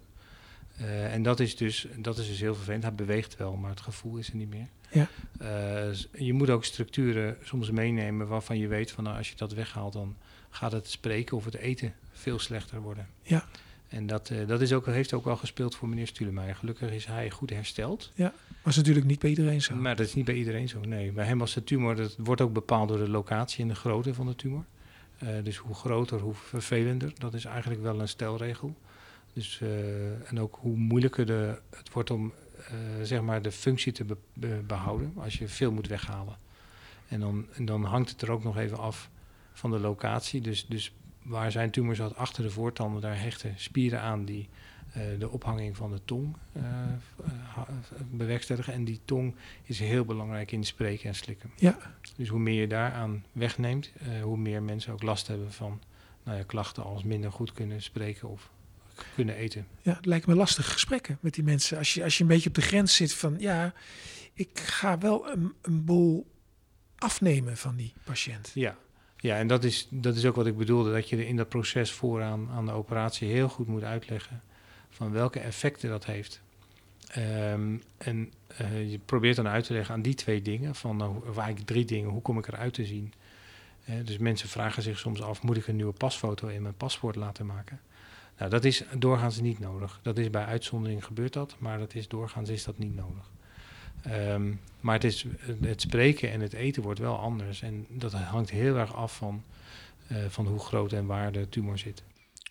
en 1.11 1.23
dat 1.23 1.41
is, 1.41 1.57
dus, 1.57 1.87
dat 1.97 2.19
is 2.19 2.29
dus 2.29 2.41
heel 2.41 2.55
vervelend. 2.55 2.83
Hij 2.83 2.95
beweegt 2.95 3.37
wel, 3.37 3.57
maar 3.57 3.71
het 3.71 3.81
gevoel 3.81 4.17
is 4.17 4.29
er 4.29 4.37
niet 4.37 4.51
meer. 4.51 4.69
Ja. 4.91 5.09
je 6.13 6.33
moet 6.33 6.51
ook 6.51 6.65
structuren 6.65 7.37
soms 7.43 7.71
meenemen 7.71 8.27
waarvan 8.27 8.59
je 8.59 8.67
weet 8.67 8.91
van 8.91 9.05
nou, 9.05 9.17
als 9.17 9.29
je 9.29 9.37
dat 9.37 9.53
weghaalt, 9.53 9.93
dan 9.93 10.17
gaat 10.51 10.73
het 10.73 10.91
spreken 10.91 11.37
of 11.37 11.45
het 11.45 11.57
eten 11.57 11.95
veel 12.13 12.39
slechter 12.39 12.81
worden. 12.81 13.07
Ja. 13.23 13.45
En 13.89 14.07
dat, 14.07 14.31
uh, 14.31 14.47
dat 14.47 14.61
is 14.61 14.73
ook, 14.73 14.87
heeft 14.87 15.13
ook 15.13 15.25
wel 15.25 15.37
gespeeld 15.37 15.77
voor 15.77 15.89
meneer 15.89 16.07
Stulemeyer. 16.07 16.55
Gelukkig 16.55 16.91
is 16.91 17.07
hij 17.07 17.31
goed 17.31 17.51
hersteld. 17.51 18.11
Ja, 18.15 18.33
was 18.63 18.77
natuurlijk 18.77 19.07
niet 19.07 19.19
bij 19.19 19.31
iedereen 19.31 19.63
zo. 19.63 19.75
Maar 19.75 19.97
dat 19.97 20.07
is 20.07 20.15
niet 20.15 20.25
bij 20.25 20.35
iedereen 20.35 20.69
zo, 20.69 20.81
nee. 20.81 21.13
Bij 21.13 21.25
hem 21.25 21.39
was 21.39 21.55
de 21.55 21.65
tumor, 21.65 21.97
dat 21.97 22.17
wordt 22.19 22.41
ook 22.41 22.53
bepaald 22.53 22.89
door 22.89 22.99
de 22.99 23.09
locatie 23.09 23.63
en 23.63 23.69
de 23.69 23.75
grootte 23.75 24.15
van 24.15 24.27
de 24.27 24.35
tumor. 24.35 24.65
Uh, 25.23 25.29
dus 25.43 25.57
hoe 25.57 25.75
groter, 25.75 26.21
hoe 26.21 26.35
vervelender. 26.35 27.13
Dat 27.19 27.35
is 27.35 27.45
eigenlijk 27.45 27.83
wel 27.83 28.01
een 28.01 28.09
stelregel. 28.09 28.77
Dus, 29.33 29.61
uh, 29.63 30.31
en 30.31 30.41
ook 30.41 30.59
hoe 30.61 30.77
moeilijker 30.77 31.27
de, 31.27 31.59
het 31.77 31.93
wordt 31.93 32.11
om 32.11 32.33
zeg 33.03 33.21
maar 33.21 33.43
de 33.43 33.53
functie 33.53 33.93
te 33.93 34.05
be 34.05 34.17
be 34.33 34.61
behouden. 34.67 35.13
Als 35.17 35.39
je 35.39 35.49
veel 35.49 35.73
moet 35.73 35.87
weghalen. 35.87 36.37
En 37.09 37.21
dan, 37.21 37.47
en 37.53 37.65
dan 37.65 37.85
hangt 37.85 38.11
het 38.11 38.23
er 38.23 38.31
ook 38.31 38.45
nog 38.45 38.57
even 38.57 38.79
af 38.79 39.11
van 39.59 39.71
de 39.71 39.79
locatie. 39.79 40.41
Dus, 40.41 40.67
dus 40.67 40.93
waar 41.23 41.53
zijn 41.53 41.71
tumor 41.71 41.97
zat 41.97 42.17
achter 42.17 42.43
de 42.43 42.51
voortanden, 42.51 43.01
daar 43.01 43.21
hechten 43.21 43.55
spieren 43.57 44.01
aan 44.01 44.25
die 44.25 44.49
uh, 44.97 45.03
de 45.19 45.31
ophanging 45.31 45.77
van 45.77 45.91
de 45.91 46.01
tong 46.05 46.37
uh, 46.57 46.63
bewerkstelligen. 48.11 48.73
En 48.73 48.85
die 48.85 49.01
tong 49.05 49.35
is 49.63 49.79
heel 49.79 50.05
belangrijk 50.05 50.53
in 50.53 50.65
spreken 50.65 51.09
en 51.09 51.15
slikken. 51.15 51.51
Ja. 51.57 51.79
Dus 52.17 52.29
hoe 52.29 52.41
meer 52.41 52.61
je 52.61 52.67
daaraan 52.67 53.25
wegneemt, 53.33 53.91
uh, 54.03 54.23
hoe 54.23 54.39
meer 54.39 54.63
mensen 54.63 54.93
ook 54.93 55.03
last 55.03 55.27
hebben 55.27 55.53
van 55.53 55.81
nou 56.23 56.39
ja, 56.39 56.45
klachten 56.47 56.85
als 56.85 57.03
minder 57.03 57.33
goed 57.33 57.53
kunnen 57.53 57.83
spreken 57.83 58.29
of 58.29 58.51
kunnen 59.15 59.35
eten. 59.35 59.67
Ja, 59.83 59.95
het 59.95 60.07
lijkt 60.07 60.27
me 60.27 60.35
lastig 60.35 60.73
gesprekken 60.73 61.19
met 61.21 61.35
die 61.35 61.45
mensen. 61.45 61.79
Als 61.79 61.95
je, 61.95 62.05
als 62.05 62.17
je 62.17 62.23
een 62.23 62.29
beetje 62.29 62.49
op 62.49 62.55
de 62.55 62.61
grens 62.61 62.97
zit 62.97 63.15
van 63.15 63.35
ja, 63.39 63.73
ik 64.33 64.59
ga 64.59 64.99
wel 64.99 65.31
een, 65.31 65.53
een 65.63 65.85
boel 65.85 66.27
afnemen 66.99 67.57
van 67.57 67.77
die 67.77 67.93
patiënt. 68.05 68.51
Ja, 68.55 68.77
ja, 69.21 69.37
en 69.37 69.47
dat 69.47 69.65
is, 69.65 69.87
dat 69.91 70.17
is 70.17 70.27
ook 70.27 70.35
wat 70.35 70.47
ik 70.47 70.57
bedoelde, 70.57 70.93
dat 70.93 71.09
je 71.09 71.27
in 71.27 71.37
dat 71.37 71.49
proces 71.49 71.93
vooraan 71.93 72.49
aan 72.51 72.67
de 72.67 72.73
operatie 72.73 73.29
heel 73.29 73.49
goed 73.49 73.67
moet 73.67 73.83
uitleggen 73.83 74.43
van 74.91 75.13
welke 75.13 75.41
effecten 75.41 75.91
dat 75.91 76.05
heeft. 76.05 76.41
Um, 77.17 77.83
en 77.99 78.33
uh, 78.61 78.91
je 78.91 78.99
probeert 78.99 79.37
dan 79.37 79.49
uit 79.49 79.65
te 79.65 79.73
leggen 79.73 79.95
aan 79.95 80.03
die 80.03 80.15
twee 80.15 80.43
dingen, 80.43 80.75
van 80.75 81.03
uh, 81.03 81.17
of 81.17 81.37
eigenlijk 81.37 81.67
drie 81.67 81.85
dingen, 81.85 82.11
hoe 82.11 82.23
kom 82.23 82.39
ik 82.39 82.47
eruit 82.47 82.75
te 82.75 82.85
zien? 82.85 83.13
Dus 84.05 84.19
mensen 84.19 84.49
vragen 84.49 84.83
zich 84.83 84.99
soms 84.99 85.23
af, 85.23 85.43
moet 85.43 85.57
ik 85.57 85.67
een 85.67 85.77
nieuwe 85.77 85.93
pasfoto 85.93 86.49
in 86.49 86.63
mijn 86.63 86.75
paspoort 86.75 87.17
laten 87.17 87.47
maken? 87.47 87.81
Nou, 88.39 88.51
dat 88.51 88.65
is 88.65 88.85
doorgaans 88.99 89.41
niet 89.41 89.59
nodig. 89.59 90.01
Dat 90.03 90.19
is 90.19 90.31
bij 90.31 90.45
uitzondering 90.45 91.05
gebeurt 91.05 91.33
dat, 91.33 91.57
maar 91.59 91.79
dat 91.79 91.95
is 91.95 92.09
doorgaans 92.09 92.49
is 92.49 92.65
dat 92.65 92.79
niet 92.79 92.95
nodig. 92.95 93.31
Ehm, 94.09 94.53
maar 94.81 95.01
het, 95.61 95.81
spreken 95.81 96.31
en 96.31 96.41
het 96.41 96.53
eten 96.53 96.83
wordt 96.83 97.01
wel 97.01 97.19
anders. 97.19 97.63
En 97.63 97.87
dat 97.89 98.13
hangt 98.13 98.51
heel 98.51 98.77
erg 98.77 98.95
af 98.95 99.17
van, 99.17 99.43
eh, 100.07 100.17
van 100.29 100.47
hoe 100.47 100.59
groot 100.59 100.93
en 100.93 101.07
waar 101.07 101.33
de 101.33 101.49
tumor 101.49 101.79
zit. 101.79 102.03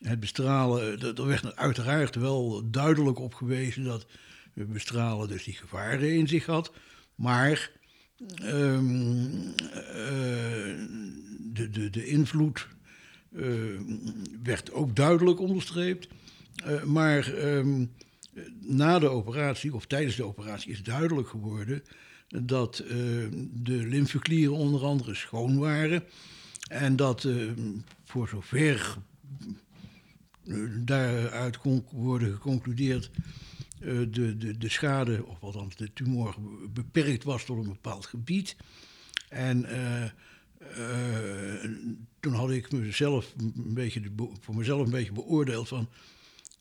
Het 0.01 0.19
bestralen, 0.19 0.99
er 1.15 1.27
werd 1.27 1.55
uiteraard 1.55 2.15
wel 2.15 2.69
duidelijk 2.71 3.19
op 3.19 3.33
gewezen 3.33 3.83
dat 3.83 4.05
bestralen 4.53 5.27
dus 5.27 5.43
die 5.43 5.53
gevaren 5.53 6.13
in 6.13 6.27
zich 6.27 6.45
had. 6.45 6.71
Maar 7.15 7.71
um, 8.41 9.55
de, 11.53 11.69
de, 11.69 11.89
de 11.89 12.05
invloed 12.05 12.67
werd 14.43 14.71
ook 14.71 14.95
duidelijk 14.95 15.39
onderstreept. 15.39 16.07
Maar 16.85 17.27
um, 17.27 17.91
na 18.59 18.99
de 18.99 19.09
operatie, 19.09 19.75
of 19.75 19.85
tijdens 19.85 20.15
de 20.15 20.25
operatie, 20.25 20.71
is 20.71 20.83
duidelijk 20.83 21.27
geworden 21.27 21.83
dat 22.27 22.83
uh, 22.83 22.89
de 23.53 23.87
lymfeklieren 23.87 24.55
onder 24.55 24.83
andere 24.83 25.15
schoon 25.15 25.57
waren. 25.57 26.03
En 26.69 26.95
dat 26.95 27.27
voor 28.05 28.27
zover 28.27 28.97
daaruit 30.79 31.57
kon 31.57 31.85
worden 31.91 32.33
geconcludeerd 32.33 33.11
de, 33.79 34.35
de, 34.37 34.57
de 34.57 34.69
schade, 34.69 35.25
of 35.25 35.41
althans 35.41 35.75
de 35.75 35.93
tumor, 35.93 36.35
beperkt 36.73 37.23
was 37.23 37.45
tot 37.45 37.57
een 37.57 37.71
bepaald 37.71 38.05
gebied. 38.05 38.55
En 39.29 39.65
toen 42.19 42.33
had 42.33 42.51
ik 42.51 42.71
mezelf 42.71 43.33
een 43.37 43.73
beetje 43.73 44.01
voor 44.39 44.55
mezelf 44.55 44.85
een 44.85 44.91
beetje 44.91 45.11
beoordeeld 45.11 45.67
van... 45.67 45.89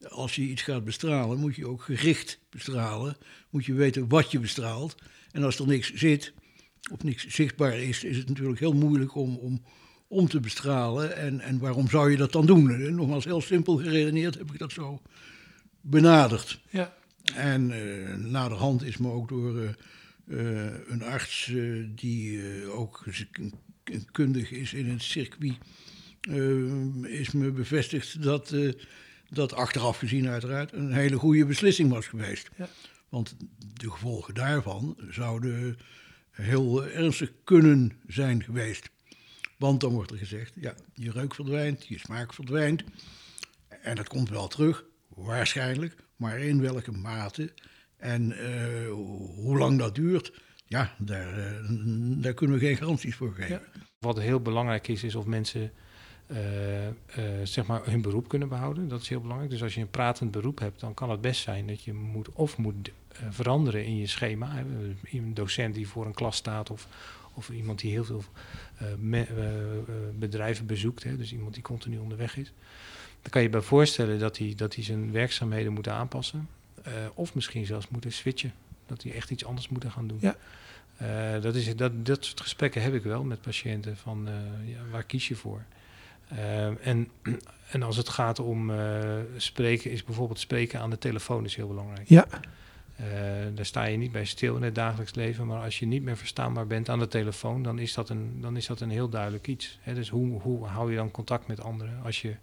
als 0.08 0.34
je 0.34 0.42
iets 0.42 0.62
gaat 0.62 0.84
bestralen, 0.84 1.38
moet 1.38 1.56
je 1.56 1.66
ook 1.66 1.82
gericht 1.82 2.38
bestralen. 2.50 3.16
Moet 3.50 3.64
je 3.64 3.74
weten 3.74 4.08
wat 4.08 4.30
je 4.30 4.38
bestraalt. 4.38 4.94
En 5.30 5.42
als 5.42 5.58
er 5.58 5.66
niks 5.66 5.94
zit, 5.94 6.32
of 6.90 7.02
niks 7.02 7.26
zichtbaar 7.26 7.78
is, 7.78 8.04
is 8.04 8.16
het 8.16 8.28
natuurlijk 8.28 8.60
heel 8.60 8.72
moeilijk 8.72 9.14
om, 9.14 9.36
om, 9.36 9.62
om 10.08 10.28
te 10.28 10.40
bestralen. 10.40 11.16
En, 11.16 11.40
en 11.40 11.58
waarom 11.58 11.88
zou 11.88 12.10
je 12.10 12.16
dat 12.16 12.32
dan 12.32 12.46
doen? 12.46 12.70
En 12.70 12.94
nogmaals, 12.94 13.24
heel 13.24 13.40
simpel 13.40 13.76
geredeneerd 13.76 14.38
heb 14.38 14.52
ik 14.52 14.58
dat 14.58 14.72
zo 14.72 15.00
benaderd. 15.80 16.60
Ja. 16.70 16.94
En 17.34 17.70
uh, 17.70 18.14
naderhand 18.14 18.82
is 18.82 18.96
me 18.96 19.10
ook 19.10 19.28
door 19.28 19.56
uh, 19.56 19.68
uh, 20.26 20.72
een 20.86 21.02
arts 21.02 21.52
die 21.94 22.40
ook 22.66 23.04
kundig 24.12 24.50
is 24.50 24.72
in 24.72 24.88
het 24.88 25.02
circuit, 25.02 25.54
is 27.02 27.30
me 27.30 27.50
bevestigd 27.50 28.22
dat 28.22 28.54
dat 29.28 29.52
achteraf 29.52 29.98
gezien 29.98 30.28
uiteraard 30.28 30.72
een 30.72 30.92
hele 30.92 31.16
goede 31.16 31.46
beslissing 31.46 31.90
was 31.90 32.06
geweest. 32.06 32.48
Ja. 32.56 32.68
Want 33.08 33.36
de 33.74 33.90
gevolgen 33.90 34.34
daarvan 34.34 34.96
zouden 35.10 35.78
heel 36.30 36.86
ernstig 36.86 37.32
kunnen 37.44 37.92
zijn 38.06 38.42
geweest. 38.42 38.90
Want 39.58 39.80
dan 39.80 39.92
wordt 39.92 40.10
er 40.10 40.18
gezegd, 40.18 40.54
ja, 40.60 40.74
je 40.94 41.10
reuk 41.10 41.34
verdwijnt, 41.34 41.86
je 41.86 41.98
smaak 41.98 42.32
verdwijnt. 42.32 42.84
En 43.82 43.94
dat 43.94 44.08
komt 44.08 44.28
wel 44.28 44.48
terug, 44.48 44.84
waarschijnlijk. 45.08 45.94
Maar 46.16 46.38
in 46.38 46.60
welke 46.60 46.92
mate 46.92 47.52
en 47.96 48.30
uh, 48.30 48.88
hoe 49.34 49.58
lang 49.58 49.78
dat 49.78 49.94
duurt, 49.94 50.32
ja, 50.66 50.94
daar, 50.98 51.38
uh, 51.38 51.70
daar 52.22 52.34
kunnen 52.34 52.58
we 52.58 52.66
geen 52.66 52.76
garanties 52.76 53.14
voor 53.14 53.34
geven. 53.34 53.48
Ja. 53.72 53.80
Wat 53.98 54.18
heel 54.18 54.40
belangrijk 54.40 54.88
is, 54.88 55.04
is 55.04 55.14
of 55.14 55.24
mensen 55.24 55.62
uh, 55.62 55.68
zeg 57.42 57.66
maar 57.66 57.80
hun 57.84 58.02
beroep 58.02 58.28
kunnen 58.28 58.48
behouden. 58.48 58.88
Dat 58.88 59.00
is 59.00 59.08
heel 59.08 59.20
belangrijk. 59.20 59.50
Dus 59.50 59.62
als 59.62 59.74
je 59.74 59.80
een 59.80 59.90
pratend 59.90 60.30
beroep 60.30 60.58
hebt, 60.58 60.80
dan 60.80 60.94
kan 60.94 61.10
het 61.10 61.20
best 61.20 61.42
zijn 61.42 61.66
dat 61.66 61.82
je 61.82 61.92
moet 61.92 62.28
of 62.32 62.56
moet 62.56 62.90
veranderen 63.30 63.84
in 63.84 63.96
je 63.96 64.06
schema. 64.06 64.64
Een 65.10 65.34
docent 65.34 65.74
die 65.74 65.88
voor 65.88 66.06
een 66.06 66.14
klas 66.14 66.36
staat 66.36 66.70
of, 66.70 66.88
of 67.34 67.50
iemand 67.50 67.80
die 67.80 67.90
heel 67.90 68.04
veel 68.04 68.24
me, 68.98 69.26
bedrijven 70.18 70.66
bezoekt. 70.66 71.02
Hè, 71.02 71.16
dus 71.16 71.32
iemand 71.32 71.54
die 71.54 71.62
continu 71.62 71.98
onderweg 71.98 72.36
is. 72.36 72.52
Dan 73.22 73.30
kan 73.30 73.40
je 73.40 73.46
je 73.46 73.52
bij 73.52 73.62
voorstellen 73.62 74.18
dat 74.18 74.38
hij, 74.38 74.52
dat 74.56 74.74
hij 74.74 74.84
zijn 74.84 75.12
werkzaamheden 75.12 75.72
moet 75.72 75.88
aanpassen. 75.88 76.48
Uh, 76.86 76.92
of 77.14 77.34
misschien 77.34 77.66
zelfs 77.66 77.88
moeten 77.88 78.12
switchen. 78.12 78.52
Dat 78.86 79.02
hij 79.02 79.12
echt 79.12 79.30
iets 79.30 79.44
anders 79.44 79.68
moet 79.68 79.84
gaan 79.88 80.06
doen. 80.06 80.18
Ja. 80.20 80.36
Dat, 81.38 81.54
is, 81.54 81.76
dat, 81.76 82.06
dat 82.06 82.24
soort 82.24 82.40
gesprekken 82.40 82.82
heb 82.82 82.94
ik 82.94 83.02
wel 83.02 83.24
met 83.24 83.40
patiënten. 83.40 83.96
Van 83.96 84.28
ja, 84.64 84.78
waar 84.90 85.04
kies 85.04 85.28
je 85.28 85.34
voor? 85.34 85.62
En, 86.82 87.08
en 87.72 87.82
als 87.82 87.96
het 87.96 88.08
gaat 88.08 88.38
om 88.38 88.72
spreken, 89.36 89.90
is 89.90 90.04
bijvoorbeeld 90.04 90.38
spreken 90.38 90.80
aan 90.80 90.90
de 90.90 90.98
telefoon 90.98 91.44
is 91.44 91.56
heel 91.56 91.68
belangrijk. 91.68 92.08
Ja. 92.08 92.26
daar 93.54 93.66
sta 93.66 93.84
je 93.84 93.96
niet 93.96 94.12
bij 94.12 94.24
stil 94.24 94.56
in 94.56 94.62
het 94.62 94.74
dagelijks 94.74 95.14
leven. 95.14 95.46
Maar 95.46 95.62
als 95.62 95.78
je 95.78 95.86
niet 95.86 96.02
meer 96.02 96.16
verstaanbaar 96.16 96.66
bent 96.66 96.88
aan 96.88 96.98
de 96.98 97.08
telefoon, 97.08 97.62
dan 97.62 97.78
is 97.78 97.94
dat 97.94 98.08
een, 98.08 98.40
dan 98.40 98.56
is 98.56 98.66
dat 98.66 98.80
een 98.80 98.90
heel 98.90 99.08
duidelijk 99.08 99.46
iets. 99.46 99.78
Hè? 99.80 99.94
Dus 99.94 100.08
hoe, 100.08 100.40
hoe 100.40 100.66
hou 100.66 100.90
je 100.90 100.96
dan 100.96 101.10
contact 101.10 101.46
met 101.46 101.60
anderen 101.60 102.02
als 102.02 102.22
je 102.22 102.36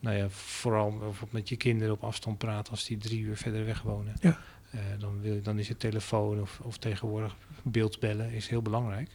nou 0.00 0.16
ja, 0.16 0.28
vooral 0.28 0.90
bijvoorbeeld 0.90 1.32
met 1.32 1.48
je 1.48 1.56
kinderen 1.56 1.94
op 1.94 2.04
afstand 2.04 2.38
praten 2.38 2.70
als 2.70 2.84
die 2.84 2.98
drie 2.98 3.20
uur 3.20 3.36
verder 3.36 3.64
weg 3.64 3.82
wonen. 3.82 4.16
Ja. 4.20 4.38
Uh, 4.74 4.80
dan, 4.98 5.20
wil, 5.20 5.42
dan 5.42 5.58
is 5.58 5.68
het 5.68 5.80
telefoon 5.80 6.40
of, 6.40 6.60
of 6.62 6.78
tegenwoordig 6.78 7.36
beeldbellen 7.62 8.30
is 8.30 8.48
heel 8.48 8.62
belangrijk. 8.62 9.10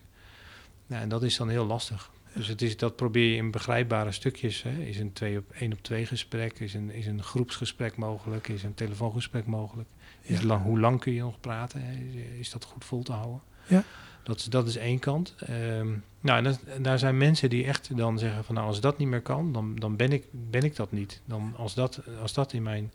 Nou, 0.87 1.01
en 1.01 1.09
dat 1.09 1.23
is 1.23 1.37
dan 1.37 1.49
heel 1.49 1.65
lastig. 1.65 2.11
Dus 2.35 2.47
het 2.47 2.61
is, 2.61 2.77
dat 2.77 2.95
probeer 2.95 3.29
je 3.31 3.35
in 3.35 3.51
begrijpbare 3.51 4.11
stukjes. 4.11 4.63
Hè. 4.63 4.71
Is 4.81 4.99
een 4.99 5.13
twee 5.13 5.37
op 5.37 5.51
één 5.51 5.73
op 5.73 5.81
twee 5.81 6.05
gesprek, 6.05 6.59
is 6.59 6.73
een, 6.73 6.91
is 6.91 7.05
een 7.05 7.23
groepsgesprek 7.23 7.95
mogelijk, 7.97 8.47
is 8.47 8.63
een 8.63 8.73
telefoongesprek 8.73 9.45
mogelijk. 9.45 9.89
Is 10.21 10.39
Ja. 10.39 10.45
lang, 10.45 10.63
hoe 10.63 10.79
lang 10.79 10.99
kun 10.99 11.13
je 11.13 11.21
nog 11.21 11.39
praten? 11.39 11.81
Hè? 11.83 11.91
Is, 11.93 12.39
is 12.39 12.49
dat 12.51 12.63
goed 12.63 12.85
vol 12.85 13.03
te 13.03 13.11
houden? 13.11 13.41
Ja. 13.67 13.83
Dat, 14.23 14.39
is- 14.39 14.45
dat 14.45 14.67
is 14.67 14.75
één 14.77 14.99
kant. 14.99 15.35
Ehm, 15.39 15.87
nou, 16.19 16.37
en, 16.37 16.43
dat- 16.43 16.59
en 16.63 16.81
daar 16.81 16.99
zijn 16.99 17.17
mensen 17.17 17.49
die 17.49 17.65
echt 17.65 17.97
dan 17.97 18.19
zeggen 18.19 18.43
van 18.43 18.55
nou, 18.55 18.67
als 18.67 18.79
dat 18.81 18.97
niet 18.97 19.07
meer 19.07 19.21
kan, 19.21 19.53
dan, 19.53 19.75
dan 19.75 19.95
ben, 19.95 20.11
ik, 20.11 20.23
ben 20.31 20.61
ik 20.63 20.75
dat 20.75 20.91
niet. 20.91 21.21
Dan, 21.25 21.53
als, 21.57 21.73
dat, 21.73 22.01
als 22.21 22.33
dat 22.33 22.53
in 22.53 22.63
mijn 22.63 22.91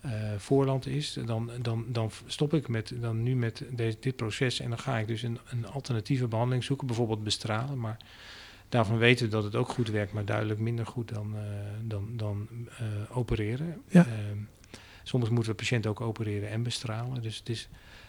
eh, 0.00 0.10
voorland 0.36 0.86
is, 0.86 1.18
dan, 1.24 1.50
dan, 1.62 1.84
dan 1.88 2.10
stop 2.26 2.54
ik 2.54 2.68
met, 2.68 2.92
dan 3.00 3.22
nu 3.22 3.36
met 3.36 3.62
deze, 3.70 3.96
dit 4.00 4.16
proces 4.16 4.60
en 4.60 4.68
dan 4.68 4.78
ga 4.78 4.98
ik 4.98 5.06
dus 5.06 5.22
een, 5.22 5.38
een 5.50 5.66
alternatieve 5.66 6.26
behandeling 6.28 6.64
zoeken, 6.64 6.86
bijvoorbeeld 6.86 7.24
bestralen. 7.24 7.78
Maar 7.78 7.96
daarvan 8.68 8.98
weten 8.98 9.24
we 9.24 9.30
dat 9.30 9.44
het 9.44 9.54
ook 9.54 9.68
goed 9.68 9.88
werkt, 9.90 10.12
maar 10.12 10.24
duidelijk 10.24 10.60
minder 10.60 10.86
goed 10.86 11.08
dan, 11.08 11.36
eh, 11.36 11.42
dan, 11.82 12.08
dan 12.16 12.48
eh, 12.78 13.16
opereren. 13.16 13.82
Ja. 13.88 14.06
Ehm, 14.06 14.38
soms 15.02 15.28
moeten 15.28 15.50
we 15.50 15.56
patiënten 15.58 15.90
ook 15.90 16.00
opereren 16.00 16.48
en 16.48 16.62
bestralen. 16.62 17.22
Dus, 17.22 17.36
het 17.36 17.48
is, 17.48 17.68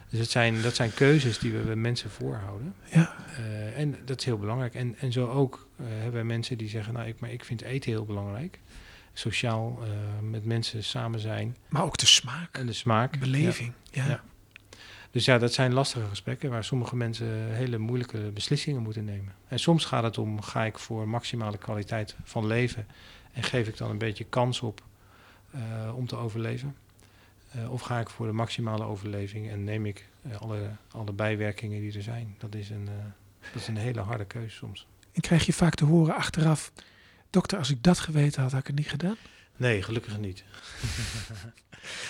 dus 0.10 0.20
het 0.20 0.30
zijn, 0.30 0.62
dat 0.62 0.76
zijn 0.76 0.94
keuzes 0.94 1.40
die 1.40 1.52
we 1.52 1.76
mensen 1.76 2.10
voorhouden. 2.10 2.74
Ja. 2.92 3.16
Eh, 3.38 3.80
en 3.80 3.96
dat 4.06 4.20
is 4.20 4.26
heel 4.26 4.38
belangrijk. 4.38 4.76
En, 4.76 4.96
en 5.00 5.12
zo 5.12 5.28
ook 5.28 5.68
hebben 5.82 6.20
we 6.22 6.26
mensen 6.28 6.58
die 6.58 6.70
zeggen, 6.70 6.94
nou, 6.94 7.08
ik, 7.08 7.20
maar 7.20 7.32
ik 7.32 7.44
vind 7.46 7.62
eten 7.62 7.92
heel 7.92 8.06
belangrijk. 8.06 8.60
Sociaal 9.14 9.80
met 10.22 10.46
mensen 10.46 10.84
samen 10.84 11.20
zijn 11.20 11.56
Maar 11.70 11.84
ook 11.84 11.98
de 11.98 12.06
smaak, 12.06 12.58
en 12.58 12.66
de 12.66 12.74
smaak. 12.74 13.20
beleving. 13.20 13.74
Ja. 13.92 14.08
Ja. 14.08 14.24
Dus 15.12 15.26
ja, 15.26 15.38
dat 15.38 15.54
zijn 15.54 15.74
lastige 15.74 16.06
gesprekken 16.06 16.50
waar 16.50 16.64
sommige 16.64 16.96
mensen 16.96 17.54
hele 17.54 17.78
moeilijke 17.78 18.18
beslissingen 18.18 18.82
moeten 18.82 19.06
nemen. 19.06 19.34
En 19.48 19.60
soms 19.60 19.86
gaat 19.86 20.04
het 20.04 20.18
om, 20.18 20.42
ga 20.42 20.66
ik 20.66 20.80
voor 20.80 21.08
maximale 21.08 21.58
kwaliteit 21.58 22.16
van 22.24 22.48
leven 22.48 22.88
en 23.32 23.44
geef 23.44 23.68
ik 23.68 23.78
dan 23.78 23.90
een 23.90 23.98
beetje 23.98 24.24
kans 24.24 24.62
op 24.62 24.84
eh, 25.52 25.62
om 25.96 26.08
te 26.08 26.16
overleven? 26.16 26.76
Eh, 27.52 27.72
of 27.72 27.82
ga 27.82 28.00
ik 28.00 28.10
voor 28.10 28.26
de 28.26 28.34
maximale 28.34 28.84
overleving 28.84 29.50
en 29.50 29.64
neem 29.64 29.86
ik 29.86 30.08
eh, 30.22 30.42
alle, 30.42 30.70
alle 30.92 31.12
bijwerkingen 31.12 31.82
die 31.82 31.94
er 31.94 32.04
zijn? 32.04 32.36
Dat 32.38 32.56
is, 32.56 32.70
een, 32.70 32.88
eh, 32.88 32.94
dat 33.54 33.62
is 33.62 33.68
een 33.68 33.78
hele 33.78 34.00
harde 34.00 34.26
keuze 34.26 34.56
soms. 34.56 34.88
En 35.12 35.22
krijg 35.22 35.46
je 35.46 35.54
vaak 35.54 35.76
te 35.76 35.86
horen 35.86 36.16
achteraf... 36.16 36.72
Dokter, 37.30 37.58
als 37.58 37.70
ik 37.70 37.84
dat 37.84 38.00
geweten 38.00 38.42
had, 38.42 38.52
had 38.52 38.60
ik 38.60 38.68
het 38.68 38.76
niet 38.76 38.90
gedaan. 38.90 39.16
Nee, 39.56 39.82
gelukkig 39.82 40.18
niet. 40.18 40.44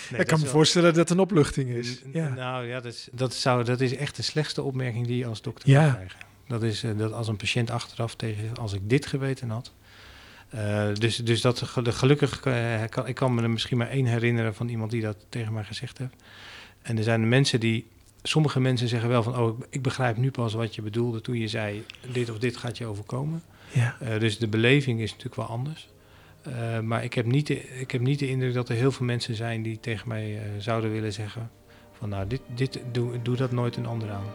Nee, 0.10 0.19
ik 0.21 0.27
kan 0.27 0.38
me 0.38 0.43
wel- 0.43 0.53
voorstellen 0.53 0.88
dat 0.89 0.97
het 0.97 1.10
een 1.10 1.19
opluchting 1.19 1.69
is. 1.69 2.01
N- 2.03 2.10
Ja. 2.17 2.27
Nou 2.34 2.65
ja, 2.67 2.79
dat 2.79 2.93
is, 2.93 3.08
dat, 3.12 3.34
zou, 3.34 3.63
dat 3.63 3.82
is 3.82 3.95
echt 3.95 4.15
de 4.15 4.21
slechtste 4.21 4.62
opmerking 4.63 5.08
die 5.08 5.17
je 5.17 5.25
als 5.25 5.41
dokter 5.41 5.69
Ja. 5.69 5.84
kan 5.86 5.93
krijgen. 5.93 6.19
Dat 6.47 6.63
is 6.63 6.84
eh, 6.84 6.91
dat 6.97 7.13
als 7.13 7.27
een 7.27 7.36
patiënt 7.38 7.71
achteraf 7.71 8.15
tegen 8.15 8.58
als 8.58 8.73
ik 8.73 8.89
dit 8.89 9.05
geweten 9.05 9.49
had. 9.49 9.71
Eh, 10.49 10.88
dus, 10.93 11.15
dus 11.15 11.41
dat 11.41 11.62
gel- 11.62 11.84
gelukkig, 11.84 12.39
eh, 12.41 12.82
kan, 12.89 13.08
ik 13.08 13.15
kan 13.15 13.34
me 13.34 13.41
er 13.41 13.49
misschien 13.49 13.77
maar 13.77 13.89
één 13.89 14.05
herinneren 14.05 14.55
van 14.55 14.67
iemand 14.67 14.91
die 14.91 15.01
dat 15.01 15.17
tegen 15.29 15.53
mij 15.53 15.63
gezegd 15.63 15.97
heeft. 15.97 16.13
En 16.82 16.97
er 16.97 17.03
zijn 17.03 17.29
mensen 17.29 17.60
die, 17.60 17.88
sommige 18.23 18.60
mensen 18.60 18.88
zeggen 18.88 19.10
wel 19.10 19.23
van, 19.23 19.38
oh, 19.38 19.60
ik- 19.69 19.82
begrijp 19.82 20.17
nu 20.17 20.32
pas 20.32 20.53
wat 20.53 20.75
je 20.75 20.82
bedoelde 20.82 21.21
toen 21.21 21.38
je 21.38 21.47
zei, 21.47 21.86
dit 22.12 22.29
of 22.29 22.38
dit 22.39 22.58
gaat 22.58 22.77
je 22.77 22.86
overkomen. 22.86 23.43
Ja. 23.71 23.97
Dus 24.19 24.38
de 24.38 24.47
beleving 24.47 24.99
is 24.99 25.10
natuurlijk 25.10 25.36
wel 25.36 25.45
anders. 25.45 25.89
Eh, 26.41 26.80
maar 26.80 27.04
ik 27.04 27.13
heb, 27.13 27.25
niet 27.25 27.47
de, 27.47 27.80
ik 27.80 27.91
heb 27.91 28.02
niet 28.02 28.19
de 28.19 28.28
indruk 28.28 28.54
dat 28.54 28.69
er 28.69 28.75
heel 28.75 28.91
veel 28.91 29.06
mensen 29.06 29.36
zijn 29.36 29.62
die 29.62 29.80
tegen 29.80 30.08
mij 30.08 30.38
eh, 30.38 30.43
zouden 30.58 30.91
willen 30.91 31.13
zeggen: 31.13 31.52
van 31.91 32.10
nou, 32.10 32.28
dit, 32.28 32.41
dit, 32.56 32.80
doe, 33.23 33.36
dat 33.36 33.52
nooit 33.52 33.75
een 33.75 33.86
ander 33.86 34.12
aan. 34.12 34.25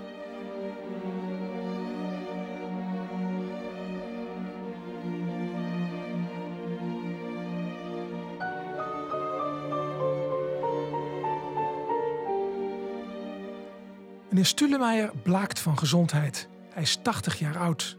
Meneer 14.28 14.46
Stulemeijer 14.46 15.10
blaakt 15.22 15.60
van 15.60 15.78
gezondheid. 15.78 16.48
Hij 16.70 16.82
is 16.82 16.96
80 17.02 17.38
jaar 17.38 17.58
oud 17.58 17.96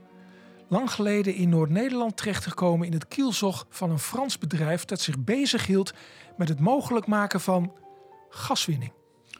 Lang 0.67 0.91
geleden 0.91 1.33
in 1.33 1.49
Noord-Nederland 1.49 2.17
terechtgekomen 2.17 2.87
in 2.87 2.93
het 2.93 3.07
kielzog 3.07 3.65
van 3.69 3.91
een 3.91 3.99
Frans 3.99 4.37
bedrijf 4.37 4.85
dat 4.85 5.01
zich 5.01 5.19
bezighield 5.19 5.93
met 6.37 6.49
het 6.49 6.59
mogelijk 6.59 7.07
maken 7.07 7.41
van 7.41 7.73
gaswinning. 8.29 8.91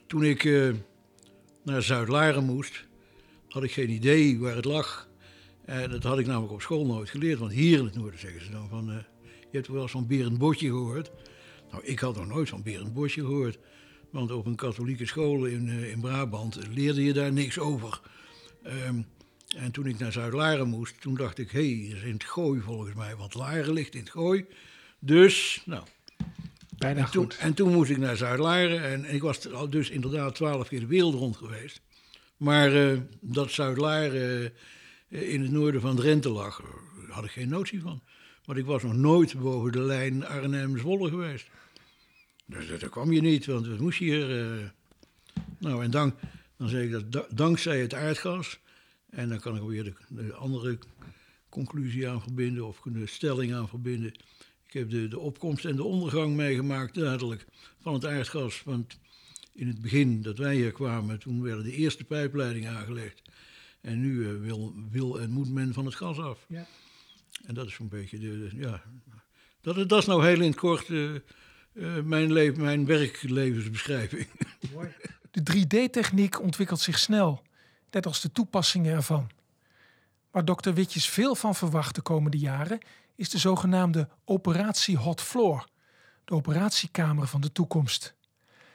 Toen 0.08 0.24
ik 0.24 0.44
uh, 0.44 0.74
naar 1.64 1.82
Zuid-Laren 1.82 2.46
moest, 2.46 2.86
had 3.50 3.64
ik 3.64 3.72
geen 3.72 3.90
idee 3.90 4.40
waar 4.40 4.56
het 4.56 4.66
lag. 4.66 5.10
En 5.66 5.90
dat 5.90 6.04
had 6.04 6.20
ik 6.20 6.26
namelijk 6.26 6.54
op 6.54 6.62
school 6.62 6.86
nooit 6.86 7.10
geleerd. 7.10 7.40
Want 7.40 7.52
hier 7.52 7.78
in 7.78 7.86
het 7.86 7.96
noorden 7.96 8.20
zeggen 8.20 8.42
ze 8.42 8.52
dan 8.52 8.70
van... 8.70 8.90
Uh, 8.90 8.96
je 9.52 9.62
hebt 9.62 9.68
wel 9.68 9.82
eens 9.82 9.92
van 9.92 10.08
Berend 10.08 10.38
Botje 10.38 10.68
gehoord. 10.68 11.12
Nou, 11.72 11.84
ik 11.84 12.00
had 12.00 12.16
nog 12.16 12.28
nooit 12.28 12.50
van 12.50 12.64
Berend 12.64 12.94
Botje 12.94 13.22
gehoord. 13.22 13.58
Want 14.12 14.32
op 14.32 14.46
een 14.46 14.56
katholieke 14.56 15.06
school 15.06 15.46
in, 15.46 15.68
uh, 15.68 15.92
in 15.92 16.00
Brabant 16.00 16.60
leerde 16.74 17.04
je 17.04 17.14
daar 17.14 17.32
niks 17.32 17.60
over. 17.60 18.02
Um, 18.88 19.06
en 19.56 19.72
toen 19.72 19.86
ik 19.86 20.00
naar 20.00 20.12
Zuid-Laren 20.12 20.68
moest, 20.68 21.02
toen 21.02 21.16
dacht 21.16 21.38
ik... 21.38 21.52
hé, 21.52 21.80
hey, 21.80 21.90
dat 21.90 21.98
is 21.98 22.04
in 22.04 22.14
het 22.14 22.24
gooi 22.24 22.62
volgens 22.62 22.96
mij. 22.96 23.16
Want 23.16 23.34
Laren 23.34 23.74
ligt 23.74 23.94
in 23.94 24.00
het 24.00 24.10
gooi. 24.10 24.46
Dus, 25.00 25.62
nou... 25.66 25.84
Bijna 26.78 27.00
en 27.00 27.12
toen, 27.12 27.24
goed. 27.24 27.38
En 27.38 27.54
toen 27.54 27.74
moest 27.74 27.90
ik 27.90 27.98
naar 27.98 28.18
Zuid-Laren. 28.18 28.84
En, 28.84 29.06
en 29.06 29.16
ik 29.16 29.22
was 29.22 29.48
dus 29.70 29.90
inderdaad 29.90 30.36
twaalf 30.36 30.68
keer 30.68 30.80
de 30.80 30.86
wereld 30.86 31.14
rond 31.14 31.38
geweest. 31.38 31.82
Maar 32.38 32.74
uh, 32.74 33.00
dat 33.20 33.52
Zuid-Laren 33.52 34.54
uh, 35.10 35.34
in 35.34 35.42
het 35.42 35.52
noorden 35.52 35.82
van 35.82 35.96
Drenthe 35.96 36.30
lag, 36.30 36.62
daar 37.08 37.16
had 37.16 37.26
ik 37.26 37.32
geen 37.32 37.50
notie 37.50 37.82
van. 37.82 38.02
Want 38.46 38.58
ik 38.58 38.66
was 38.66 38.84
nog 38.84 38.94
nooit 38.94 39.40
boven 39.40 39.72
de 39.72 39.82
lijn 39.82 40.26
Arnhem-Zwolle 40.26 41.10
geweest. 41.10 41.48
Dus 42.46 42.80
daar 42.80 42.90
kwam 42.90 43.12
je 43.12 43.22
niet, 43.22 43.46
want 43.46 43.66
het 43.66 43.80
moest 43.80 44.00
hier. 44.00 44.30
Uh... 44.30 44.64
Nou, 45.60 45.84
en 45.84 45.92
dan, 45.92 46.16
dan 46.58 46.70
zeg 46.70 46.84
ik 46.84 46.92
dat 46.92 47.12
da 47.12 47.26
dankzij 47.30 47.80
het 47.80 47.94
aardgas. 47.94 48.60
En 49.16 49.30
dan 49.30 49.40
kan 49.40 49.56
ik 49.56 49.62
weer 49.62 49.84
de, 49.84 49.94
de, 50.10 50.34
andere 50.34 50.78
conclusie 51.50 52.10
aan 52.10 52.22
verbinden, 52.22 52.68
of 52.68 52.82
de 52.84 53.06
stelling 53.06 53.54
aan 53.54 53.68
verbinden. 53.68 54.14
Ik 54.68 54.74
heb 54.74 54.90
de, 54.90 55.08
de 55.08 55.20
opkomst 55.20 55.66
en 55.66 55.76
de 55.76 55.84
ondergang 55.84 56.36
meegemaakt, 56.36 56.94
duidelijk, 56.94 57.46
van 57.82 57.94
het 57.94 58.06
aardgas. 58.06 58.64
Want 58.64 58.98
in 59.54 59.68
het 59.68 59.82
begin 59.82 60.22
dat 60.22 60.38
wij 60.38 60.56
hier 60.56 60.72
kwamen, 60.72 61.20
toen 61.20 61.42
werden 61.42 61.64
de 61.64 61.76
eerste 61.76 62.04
pijpleidingen 62.04 62.72
aangelegd. 62.72 63.22
En 63.82 64.02
nu 64.02 64.14
uh, 64.14 64.42
wil, 64.42 64.74
wil 64.92 65.20
en 65.20 65.32
moet 65.32 65.50
men 65.50 65.74
van 65.74 65.86
het 65.86 65.96
gas 65.96 66.20
af. 66.20 66.46
Ja. 66.48 66.68
En 67.46 67.54
dat 67.54 67.68
is 67.68 67.74
zo'n 67.74 67.88
beetje 67.88 68.20
de, 68.20 68.40
de, 68.40 68.58
ja. 68.58 68.84
Dat, 69.62 69.90
dat 69.90 70.00
is 70.00 70.06
nou 70.06 70.26
heel 70.26 70.42
in 70.42 70.50
het 70.50 70.56
kort 70.56 70.90
uh, 70.90 71.14
uh, 71.74 72.02
mijn, 72.02 72.34
le 72.34 72.54
mijn 72.58 72.86
werklevensbeschrijving. 72.86 74.28
Mooi. 74.74 74.94
De 75.32 75.42
3D-techniek 75.42 76.42
ontwikkelt 76.42 76.80
zich 76.80 77.00
snel, 77.00 77.44
net 77.96 78.06
als 78.06 78.22
de 78.22 78.32
toepassingen 78.32 78.96
ervan. 78.96 79.30
Waar 80.32 80.46
dokter 80.46 80.74
Witjes 80.74 81.10
veel 81.10 81.36
van 81.36 81.56
verwacht 81.56 81.96
de 81.96 82.02
komende 82.02 82.38
jaren, 82.38 82.80
is 83.16 83.30
de 83.30 83.38
zogenaamde 83.38 84.10
operatie 84.26 84.98
Hot 84.98 85.22
Floor, 85.22 85.68
de 86.26 86.34
operatiekamer 86.34 87.28
van 87.28 87.42
de 87.42 87.52
toekomst. 87.52 88.16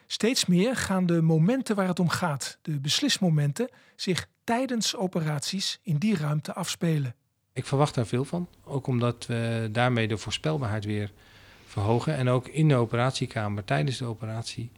Steeds 0.06 0.46
meer 0.46 0.76
gaan 0.76 1.06
de 1.06 1.22
momenten 1.22 1.76
waar 1.76 1.86
het 1.86 1.98
om 1.98 2.08
gaat, 2.08 2.58
de 2.62 2.80
beslismomenten, 2.80 3.68
zich 3.96 4.26
tijdens 4.44 4.96
operaties 4.96 5.80
in 5.82 5.96
die 5.96 6.16
ruimte 6.16 6.54
afspelen. 6.54 7.14
Ik 7.52 7.66
verwacht 7.66 7.94
daar 7.94 8.06
veel 8.06 8.24
van, 8.24 8.48
ook 8.64 8.86
omdat 8.86 9.26
we 9.26 9.68
daarmee 9.72 10.08
de 10.08 10.18
voorspelbaarheid 10.18 10.84
weer 10.84 11.12
verhogen 11.66 12.16
en 12.16 12.28
ook 12.28 12.48
in 12.48 12.68
de 12.68 12.74
operatiekamer 12.74 13.64
tijdens 13.64 13.98
de 13.98 14.04
operatie 14.04 14.72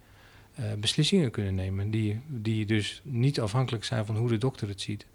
beslissingen 0.79 1.31
kunnen 1.31 1.55
nemen 1.55 1.91
die, 1.91 2.21
die 2.29 2.67
dus 2.67 3.01
niet 3.05 3.41
afhankelijk 3.41 3.85
zijn 3.85 4.07
van 4.07 4.17
hoe 4.17 4.29
de 4.29 4.39
dokter 4.39 4.69
het 4.69 4.81
ziet, 4.81 5.07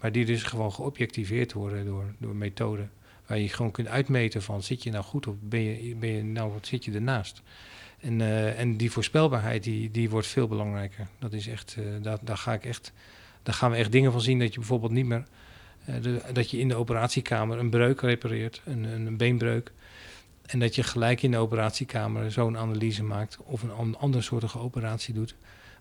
maar 0.00 0.12
die 0.12 0.24
dus 0.24 0.42
gewoon 0.42 0.72
geobjectiveerd 0.72 1.52
worden 1.52 1.84
door, 1.84 2.14
door 2.18 2.36
methoden 2.36 2.90
waar 3.26 3.38
je 3.38 3.48
gewoon 3.48 3.70
kunt 3.70 3.88
uitmeten 3.88 4.42
van 4.42 4.62
zit 4.62 4.82
je 4.82 4.90
nou 4.90 5.04
goed 5.04 5.26
of 5.26 5.34
ben 5.40 5.60
je, 5.60 5.94
ben 5.94 6.10
je 6.10 6.22
nou 6.22 6.52
wat 6.52 6.66
zit 6.66 6.84
je 6.84 6.92
ernaast. 6.92 7.42
En, 8.00 8.20
uh, 8.20 8.60
en 8.60 8.76
die 8.76 8.90
voorspelbaarheid 8.90 9.62
die, 9.62 9.90
die 9.90 10.10
wordt 10.10 10.26
veel 10.26 10.48
belangrijker. 10.48 11.06
Dat 11.18 11.32
is 11.32 11.46
echt, 11.46 11.76
uh, 11.78 11.84
daar, 12.02 12.18
daar, 12.22 12.36
ga 12.36 12.52
ik 12.52 12.64
echt, 12.64 12.92
daar 13.42 13.54
gaan 13.54 13.70
we 13.70 13.76
echt 13.76 13.92
dingen 13.92 14.12
van 14.12 14.20
zien 14.20 14.38
dat 14.38 14.52
je 14.52 14.58
bijvoorbeeld 14.58 14.92
niet 14.92 15.06
meer 15.06 15.24
dat 16.32 16.50
je 16.50 16.58
in 16.58 16.68
de 16.68 16.74
operatiekamer 16.74 17.58
een 17.58 17.70
breuk 17.70 18.00
repareert, 18.00 18.62
een, 18.64 18.84
een 18.84 19.16
beenbreuk. 19.16 19.72
En 20.46 20.58
dat 20.58 20.74
je 20.74 20.82
gelijk 20.82 21.22
in 21.22 21.30
de 21.30 21.36
operatiekamer 21.36 22.32
zo'n 22.32 22.58
analyse 22.58 23.02
maakt 23.02 23.38
of 23.44 23.62
een 23.62 23.96
andersoortige 23.96 24.58
operatie 24.58 25.14
doet. 25.14 25.34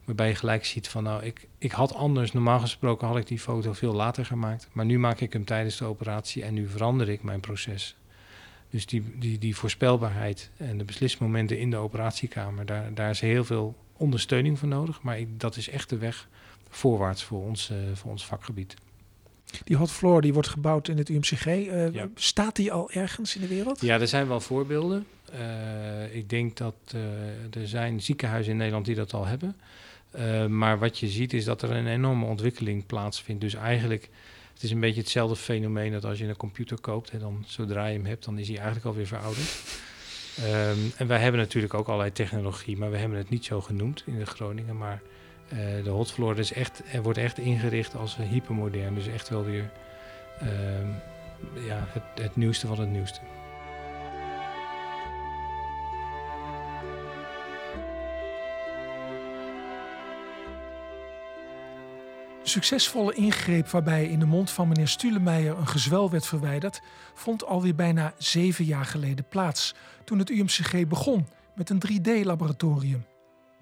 Waarbij 0.04 0.28
je 0.28 0.36
gelijk 0.36 0.66
ziet 0.66 0.88
van 0.88 1.04
nou, 1.04 1.24
ik, 1.24 1.48
ik 1.58 1.72
had 1.72 1.94
anders, 1.94 2.32
normaal 2.32 2.60
gesproken 2.60 3.08
had 3.08 3.18
ik 3.18 3.28
die 3.28 3.40
foto 3.40 3.74
veel 3.74 3.94
later 3.94 4.26
gemaakt. 4.26 4.68
Maar 4.72 4.86
nu 4.86 5.00
maak 5.00 5.20
ik 5.20 5.34
hem 5.34 5.46
tijdens 5.46 5.78
de 5.78 5.86
operatie 5.86 6.44
en 6.44 6.54
nu 6.54 6.68
verander 6.68 7.10
ik 7.10 7.24
mijn 7.24 7.40
proces. 7.40 7.96
Dus 8.70 8.86
die, 8.86 9.04
die, 9.20 9.38
die 9.38 9.56
voorspelbaarheid 9.56 10.50
en 10.58 10.78
de 10.78 10.84
beslismomenten 10.84 11.60
in 11.60 11.70
de 11.70 11.78
operatiekamer, 11.78 12.66
daar, 12.66 12.94
daar 12.94 13.10
is 13.10 13.20
heel 13.20 13.44
veel 13.44 13.76
ondersteuning 13.94 14.60
voor 14.60 14.68
nodig. 14.68 15.02
Maar 15.02 15.20
dat 15.38 15.56
is 15.56 15.70
echt 15.70 15.90
de 15.90 15.98
weg 15.98 16.28
voorwaarts 16.70 17.24
voor 17.24 17.44
ons, 17.44 17.70
uh, 17.70 17.78
voor 17.94 18.12
ons 18.12 18.26
vakgebied. 18.26 18.76
Die 19.64 19.76
hot 19.76 19.92
floor 19.92 20.22
die 20.22 20.34
wordt 20.34 20.48
gebouwd 20.48 20.88
in 20.88 20.98
het 20.98 21.10
UMCG. 21.10 21.46
Uh, 21.46 21.94
ja. 21.94 22.08
Staat 22.16 22.56
die 22.56 22.72
al 22.72 22.92
ergens 22.92 23.36
in 23.36 23.42
de 23.42 23.48
wereld? 23.48 23.82
Ja, 23.82 24.00
er 24.00 24.08
zijn 24.08 24.28
wel 24.28 24.40
voorbeelden. 24.40 25.06
Uh, 25.34 26.16
ik 26.16 26.30
denk 26.30 26.58
dat 26.58 26.76
uh, 26.96 27.62
er 27.62 27.68
zijn 27.68 28.02
ziekenhuizen 28.02 28.52
in 28.52 28.58
Nederland 28.58 28.86
die 28.86 28.96
dat 28.96 29.14
al 29.14 29.26
hebben. 29.26 29.56
maar 30.58 30.80
wat 30.80 31.00
je 31.00 31.08
ziet 31.08 31.34
is 31.34 31.46
dat 31.46 31.62
er 31.62 31.72
een 31.72 31.88
enorme 31.88 32.26
ontwikkeling 32.26 32.86
plaatsvindt. 32.86 33.42
Dus 33.42 33.54
eigenlijk 33.54 34.10
het 34.54 34.64
is 34.64 34.72
een 34.72 34.80
beetje 34.80 35.02
hetzelfde 35.02 35.36
fenomeen 35.36 35.92
dat 35.92 36.06
als 36.06 36.20
je 36.20 36.26
een 36.26 36.38
computer 36.38 36.80
koopt 36.80 37.10
en 37.10 37.20
dan 37.20 37.44
zodra 37.48 37.86
je 37.86 37.98
hem 37.98 38.06
hebt, 38.06 38.26
dan 38.26 38.38
is 38.38 38.48
hij 38.48 38.58
eigenlijk 38.58 38.86
alweer 38.86 39.08
verouderd. 39.08 39.50
Um, 40.40 40.92
en 40.98 41.08
wij 41.08 41.20
hebben 41.20 41.42
natuurlijk 41.42 41.74
ook 41.74 41.88
allerlei 41.88 42.12
technologie, 42.12 42.78
maar 42.78 42.92
we 42.92 42.98
hebben 42.98 43.18
het 43.18 43.30
niet 43.30 43.46
zo 43.46 43.62
genoemd 43.62 44.04
in 44.06 44.20
de 44.20 44.26
Groningen. 44.26 44.78
Maar 44.78 45.02
uh, 45.54 45.84
de 45.84 45.90
hotfloor 45.90 46.40
is 46.40 46.54
echt, 46.54 46.82
wordt 47.02 47.18
echt 47.18 47.38
ingericht 47.38 47.96
als 47.96 48.16
hypermodern. 48.16 48.96
Dus 48.96 49.08
echt 49.08 49.30
wel 49.30 49.44
weer 49.44 49.70
um, 50.42 50.96
ja, 51.66 51.88
het, 51.88 52.04
het 52.22 52.36
nieuwste 52.36 52.68
van 52.68 52.80
het 52.80 52.90
nieuwste. 52.90 53.20
De 62.44 62.50
succesvolle 62.50 63.14
ingreep 63.14 63.70
waarbij 63.70 64.06
in 64.06 64.20
de 64.20 64.26
mond 64.26 64.52
van 64.52 64.68
meneer 64.68 64.88
Stulemeijer 64.88 65.58
een 65.58 65.68
gezwel 65.68 66.10
werd 66.10 66.26
verwijderd, 66.26 66.82
vond 67.14 67.46
alweer 67.46 67.76
bijna 67.76 68.14
zeven 68.18 68.66
jaar 68.66 68.86
geleden 68.86 69.26
plaats, 69.30 69.76
toen 70.04 70.20
het 70.20 70.30
UMCG 70.30 70.88
begon 70.88 71.28
met 71.56 71.70
een 71.70 71.82
3D-laboratorium. 71.88 73.13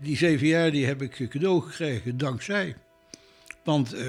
Die 0.01 0.17
zeven 0.17 0.47
jaar 0.47 0.71
die 0.71 0.85
heb 0.85 1.01
ik 1.01 1.27
cadeau 1.29 1.61
gekregen 1.61 2.17
dankzij. 2.17 2.75
Want 3.63 3.95
uh, 3.95 4.03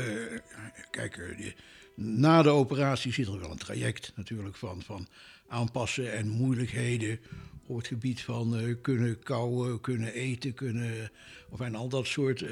kijk, 0.90 1.16
uh, 1.16 1.52
na 1.94 2.42
de 2.42 2.48
operatie 2.48 3.12
zit 3.12 3.26
er 3.26 3.40
wel 3.40 3.50
een 3.50 3.59
traject 3.59 4.12
natuurlijk 4.16 4.57
van, 4.57 4.83
van 4.83 5.09
aanpassen 5.48 6.12
en 6.12 6.28
moeilijkheden 6.28 7.20
op 7.66 7.76
het 7.76 7.87
gebied 7.87 8.20
van 8.20 8.61
uh, 8.61 8.74
kunnen 8.83 9.22
kauwen, 9.22 9.81
kunnen 9.81 10.12
eten, 10.12 10.55
kunnen, 10.55 11.11
of 11.50 11.61
en 11.61 11.74
al 11.74 11.88
dat 11.88 12.07
soort 12.07 12.44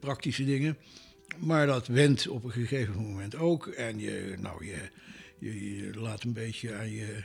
praktische 0.00 0.44
dingen. 0.44 0.76
Maar 1.38 1.66
dat 1.66 1.86
wendt 1.86 2.28
op 2.28 2.44
een 2.44 2.50
gegeven 2.50 2.96
moment 2.96 3.36
ook. 3.36 3.66
En 3.66 3.98
je, 3.98 4.36
nou, 4.40 4.64
je, 4.66 4.90
je, 5.38 5.90
laat 5.94 6.22
een 6.22 6.32
beetje 6.32 6.74
aan 6.74 6.90
je, 6.90 7.24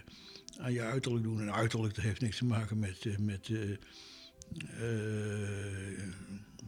aan 0.58 0.74
je 0.74 0.82
uiterlijk 0.82 1.24
doen. 1.24 1.42
En 1.42 1.54
uiterlijk 1.54 1.96
dat 1.96 2.04
heeft 2.04 2.22
niks 2.22 2.38
te 2.38 2.46
maken 2.46 2.80
met. 2.80 3.20
met 3.20 3.50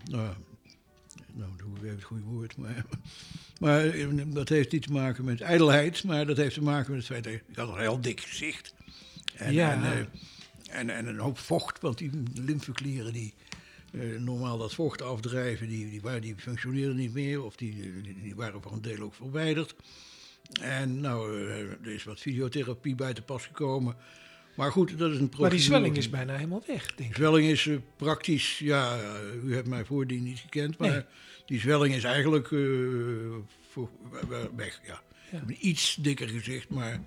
nou, 0.05 0.33
nou, 1.33 1.49
dan 1.57 1.59
hoef 1.63 1.77
ik 1.77 1.83
even 1.83 1.95
het 1.95 2.03
goede 2.03 2.23
woord. 2.23 2.57
Maar, 2.57 2.85
maar 3.59 3.91
dat 4.33 4.49
heeft 4.49 4.71
niet 4.71 4.81
te 4.81 4.91
maken 4.91 5.25
met 5.25 5.41
ijdelheid. 5.41 6.03
Maar 6.03 6.25
dat 6.25 6.37
heeft 6.37 6.53
te 6.53 6.63
maken 6.63 6.91
met 6.91 6.99
het 6.99 7.11
feit 7.11 7.23
dat 7.23 7.33
ik 7.33 7.43
had 7.55 7.69
een 7.69 7.79
heel 7.79 8.01
dik 8.01 8.21
gezicht. 8.21 8.73
En, 9.35 9.53
ja. 9.53 9.83
en, 9.83 10.09
en, 10.69 10.89
en 10.89 11.07
een 11.07 11.19
hoop 11.19 11.37
vocht, 11.37 11.81
want 11.81 11.97
die 11.97 12.11
lymfeklieren 12.33 13.13
die 13.13 13.33
uh, 13.91 14.19
normaal 14.19 14.57
dat 14.57 14.73
vocht 14.73 15.01
afdrijven, 15.01 15.67
die, 15.67 16.01
die, 16.01 16.19
die 16.19 16.35
functioneerden 16.37 16.95
niet 16.95 17.13
meer 17.13 17.43
of 17.43 17.55
die, 17.55 18.01
die, 18.01 18.21
die, 18.21 18.35
waren 18.35 18.61
voor 18.61 18.71
een 18.71 18.81
deel 18.81 19.01
ook 19.01 19.13
verwijderd. 19.13 19.75
En 20.61 20.99
nou, 20.99 21.39
uh, 21.39 21.59
er 21.59 21.87
is 21.87 22.03
wat 22.03 22.19
fysiotherapie 22.19 22.95
bij 22.95 23.13
te 23.13 23.21
pas 23.21 23.45
gekomen. 23.45 23.95
Maar 24.55 24.71
goed, 24.71 24.97
dat 24.97 25.11
is 25.11 25.19
een 25.19 25.31
Maar 25.39 25.49
die 25.49 25.59
zwelling 25.59 25.97
is 25.97 26.09
bijna 26.09 26.35
helemaal 26.35 26.63
weg, 26.67 26.95
denk 26.95 27.09
ik. 27.09 27.15
Zwelling 27.15 27.49
is 27.49 27.65
uh, 27.65 27.77
praktisch, 27.95 28.59
ja, 28.59 28.99
u 29.43 29.55
hebt 29.55 29.67
mij 29.67 29.85
voordien 29.85 30.23
niet 30.23 30.39
gekend, 30.39 30.77
maar 30.77 30.89
nee. 30.89 31.03
die 31.45 31.59
zwelling 31.59 31.95
is 31.95 32.03
eigenlijk 32.03 32.47
voor, 33.71 33.89
weg, 34.55 34.81
ja. 34.85 35.01
ja. 35.31 35.41
Een 35.47 35.67
iets 35.67 35.95
dikker 35.95 36.29
gezicht, 36.29 36.69
maar 36.69 36.99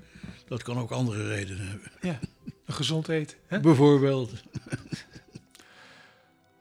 dat 0.47 0.63
kan 0.63 0.79
ook 0.79 0.91
andere 0.91 1.29
redenen 1.29 1.69
hebben. 1.69 1.91
Ja, 2.01 2.19
gezond 2.67 3.09
eten. 3.09 3.39
Hè? 3.47 3.61
Bijvoorbeeld. 3.61 4.33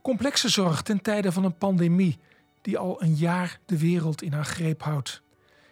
Complexe 0.02 0.50
zorg 0.50 0.82
ten 0.82 1.02
tijde 1.02 1.32
van 1.32 1.44
een 1.44 1.58
pandemie. 1.58 2.18
die 2.62 2.78
al 2.78 3.04
een 3.04 3.16
jaar 3.16 3.60
de 3.66 3.78
wereld 3.78 4.22
in 4.22 4.34
haar 4.34 4.46
greep 4.46 4.84
houdt. 4.84 5.22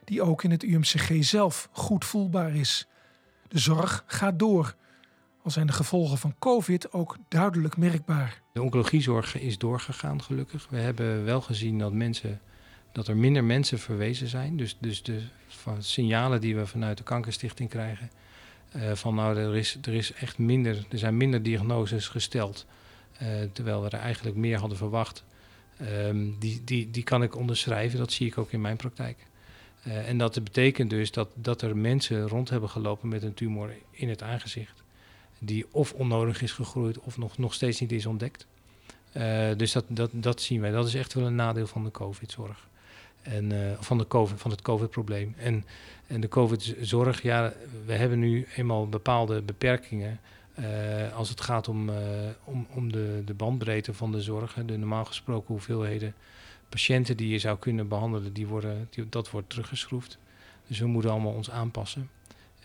Die 0.03 0.21
ook 0.21 0.43
in 0.43 0.51
het 0.51 0.63
UMCG 0.63 1.23
zelf 1.23 1.69
goed 1.71 2.05
voelbaar 2.05 2.55
is. 2.55 2.87
De 3.47 3.59
zorg 3.59 4.03
gaat 4.07 4.39
door, 4.39 4.75
al 5.45 5.51
zijn 5.51 5.67
de 5.67 5.73
gevolgen 5.73 6.17
van 6.17 6.35
COVID 6.39 6.91
ook 6.91 7.17
duidelijk 7.27 7.77
merkbaar. 7.77 8.41
De 8.53 8.61
oncologiezorg 8.61 9.39
is 9.39 9.57
doorgegaan, 9.57 10.21
gelukkig. 10.21 10.67
We 10.69 10.77
hebben 10.77 11.25
wel 11.25 11.41
gezien 11.41 11.79
dat, 11.79 11.93
mensen, 11.93 12.41
dat 12.91 13.07
er 13.07 13.17
minder 13.17 13.43
mensen 13.43 13.79
verwezen 13.79 14.27
zijn. 14.27 14.57
Dus, 14.57 14.77
dus 14.79 15.03
de 15.03 15.21
van 15.47 15.83
signalen 15.83 16.41
die 16.41 16.55
we 16.55 16.67
vanuit 16.67 16.97
de 16.97 17.03
Kankerstichting 17.03 17.69
krijgen. 17.69 18.09
Uh, 18.75 18.91
van 18.91 19.15
nou, 19.15 19.37
er 19.37 19.55
is, 19.55 19.77
er 19.81 19.93
is 19.93 20.13
echt 20.13 20.37
minder, 20.37 20.85
er 20.89 20.97
zijn 20.97 21.17
minder 21.17 21.43
diagnoses 21.43 22.07
gesteld. 22.07 22.65
Uh, 23.21 23.27
terwijl 23.51 23.81
we 23.81 23.89
er 23.89 23.99
eigenlijk 23.99 24.35
meer 24.35 24.59
hadden 24.59 24.77
verwacht. 24.77 25.23
Um, 25.81 26.39
die, 26.39 26.61
die, 26.63 26.91
die 26.91 27.03
kan 27.03 27.23
ik 27.23 27.35
onderschrijven, 27.35 27.99
dat 27.99 28.11
zie 28.11 28.27
ik 28.27 28.37
ook 28.37 28.51
in 28.51 28.61
mijn 28.61 28.77
praktijk. 28.77 29.27
Uh, 29.87 30.09
en 30.09 30.17
dat 30.17 30.43
betekent 30.43 30.89
dus 30.89 31.11
dat, 31.11 31.29
dat 31.33 31.61
er 31.61 31.77
mensen 31.77 32.27
rond 32.27 32.49
hebben 32.49 32.69
gelopen 32.69 33.09
met 33.09 33.23
een 33.23 33.33
tumor 33.33 33.73
in 33.91 34.09
het 34.09 34.23
aangezicht 34.23 34.83
die 35.39 35.65
of 35.71 35.93
onnodig 35.93 36.41
is 36.41 36.51
gegroeid 36.51 36.99
of 36.99 37.17
nog, 37.17 37.37
nog 37.37 37.53
steeds 37.53 37.79
niet 37.79 37.91
is 37.91 38.05
ontdekt. 38.05 38.45
Uh, 39.17 39.47
dus 39.57 39.71
dat, 39.71 39.85
dat, 39.87 40.09
dat 40.13 40.41
zien 40.41 40.61
wij. 40.61 40.71
Dat 40.71 40.87
is 40.87 40.95
echt 40.95 41.13
wel 41.13 41.25
een 41.25 41.35
nadeel 41.35 41.67
van 41.67 41.83
de 41.83 41.91
COVID-zorg. 41.91 42.67
En 43.21 43.53
uh, 43.53 43.71
van, 43.79 43.97
de 43.97 44.07
COVID, 44.07 44.39
van 44.39 44.51
het 44.51 44.61
COVID-probleem. 44.61 45.33
En, 45.37 45.65
en 46.07 46.21
de 46.21 46.27
COVID-zorg, 46.27 47.21
ja, 47.21 47.53
we 47.85 47.93
hebben 47.93 48.19
nu 48.19 48.47
eenmaal 48.55 48.89
bepaalde 48.89 49.41
beperkingen. 49.41 50.19
Uh, 50.59 51.15
als 51.15 51.29
het 51.29 51.41
gaat 51.41 51.67
om, 51.67 51.89
om, 52.43 52.67
om 52.73 52.91
de, 52.91 53.21
de 53.25 53.33
bandbreedte 53.33 53.93
van 53.93 54.11
de 54.11 54.21
zorg. 54.21 54.53
De 54.65 54.77
normaal 54.77 55.05
gesproken 55.05 55.47
hoeveelheden 55.47 56.13
patiënten 56.69 57.17
die 57.17 57.29
je 57.29 57.39
zou 57.39 57.57
kunnen 57.57 57.87
behandelen, 57.87 58.33
die 58.33 58.47
worden, 58.47 58.87
die, 58.89 59.09
dat 59.09 59.29
wordt 59.29 59.49
teruggeschroefd. 59.49 60.17
Dus 60.67 60.79
we 60.79 60.87
moeten 60.87 61.11
allemaal 61.11 61.33
ons 61.33 61.51
aanpassen. 61.51 62.09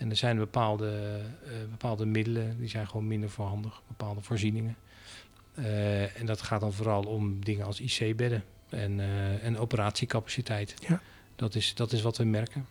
En 0.01 0.11
er 0.11 0.17
zijn 0.17 0.37
bepaalde, 0.37 1.21
uh, 1.45 1.51
bepaalde 1.71 2.07
middelen, 2.07 2.59
die 2.59 2.69
zijn 2.69 2.87
gewoon 2.89 3.07
minder 3.07 3.31
voorhandig, 3.31 3.83
bepaalde 3.87 4.21
voorzieningen. 4.21 4.77
Uh, 5.59 6.21
en 6.21 6.27
dat 6.27 6.43
gaat 6.43 6.61
dan 6.61 6.73
vooral 6.73 7.03
om 7.03 7.45
dingen 7.45 7.67
als 7.67 7.81
IC-bedden 7.81 8.45
en, 8.69 8.99
uh, 8.99 9.45
en 9.45 9.59
operatiecapaciteit. 9.59 10.75
Ja. 10.89 11.01
Dat, 11.37 11.55
is, 11.55 11.75
dat 11.75 11.93
is 11.93 12.03
wat 12.03 12.17
we 12.17 12.25
merken. 12.25 12.67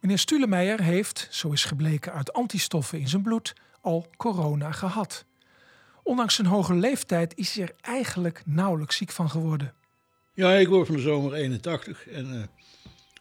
Meneer 0.00 0.18
Stulemeijer 0.18 0.82
heeft, 0.82 1.28
zo 1.30 1.50
is 1.50 1.64
gebleken 1.64 2.12
uit 2.12 2.32
antistoffen 2.32 2.98
in 2.98 3.08
zijn 3.08 3.22
bloed, 3.22 3.54
al 3.80 4.06
corona 4.16 4.72
gehad. 4.72 5.24
Ondanks 6.02 6.34
zijn 6.34 6.46
hoge 6.46 6.74
leeftijd 6.74 7.36
is 7.36 7.54
hij 7.54 7.64
er 7.64 7.74
eigenlijk 7.80 8.42
nauwelijks 8.46 8.96
ziek 8.96 9.10
van 9.10 9.30
geworden. 9.30 9.74
Ja, 10.34 10.52
ik 10.52 10.68
word 10.68 10.86
van 10.86 10.96
de 10.96 11.02
zomer 11.02 11.34
81 11.34 12.08
en 12.08 12.48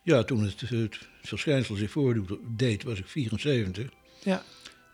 ja, 0.04 0.24
toen 0.24 0.44
het, 0.44 0.62
het 0.70 0.98
verschijnsel 1.22 1.76
zich 1.76 1.92
voordeed, 1.92 2.84
was 2.84 3.00
ik 3.00 3.08
74. 3.08 3.90
Ja. 4.24 4.44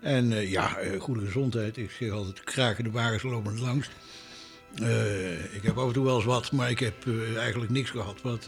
En 0.02 0.32
uh, 0.32 0.52
ja, 0.52 0.82
uh, 0.82 1.02
goede 1.02 1.26
gezondheid. 1.26 1.78
Ik 1.78 1.92
zeg 1.92 2.12
altijd, 2.12 2.44
kraken 2.44 2.84
de 2.84 2.92
wagens 2.92 3.24
lopen 3.24 3.60
langs. 3.60 3.90
Uh, 4.82 5.56
ik 5.56 5.62
heb 5.62 5.78
af 5.78 5.88
en 5.88 5.94
toe 5.94 6.06
wel 6.06 6.16
eens 6.16 6.26
wat, 6.26 6.52
maar 6.52 6.70
ik 6.70 6.80
heb 6.80 7.06
eigenlijk 7.38 7.72
niks 7.72 7.90
gehad 7.90 8.22
wat 8.22 8.48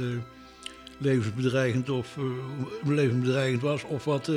levensbedreigend, 0.98 1.90
of, 1.90 2.18
levensbedreigend 2.84 3.62
was. 3.62 3.84
Of 3.84 4.04
wat 4.04 4.32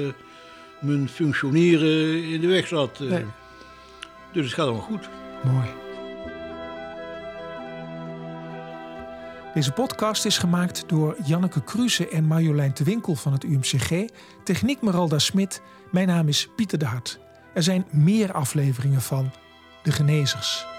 mijn 0.81 1.09
functioneren 1.09 2.25
in 2.25 2.41
de 2.41 2.47
weg 2.47 2.67
zat. 2.67 2.99
Nee. 2.99 3.25
Dus 4.33 4.45
het 4.45 4.55
gaat 4.55 4.67
allemaal 4.67 4.83
goed. 4.83 5.09
Mooi. 5.45 5.84
Deze 9.55 9.73
podcast 9.73 10.25
is 10.25 10.39
gemaakt 10.39 10.89
door 10.89 11.17
Janneke 11.25 11.65
Kruse 11.65 12.09
en 12.09 12.25
Marjolein 12.25 12.71
de 12.75 12.85
Winkel 12.85 13.15
van 13.15 13.33
het 13.33 13.45
UMCG. 13.45 14.05
Techniek 14.45 14.83
Meralda 14.83 15.19
Smit. 15.19 15.63
Mijn 15.91 16.07
naam 16.07 16.29
is 16.29 16.49
Pieter 16.57 16.79
de 16.79 16.85
Hart. 16.85 17.19
Er 17.55 17.63
zijn 17.63 17.87
meer 17.91 18.33
afleveringen 18.33 19.03
van 19.03 19.31
De 19.83 19.93
Genezers. 19.93 20.74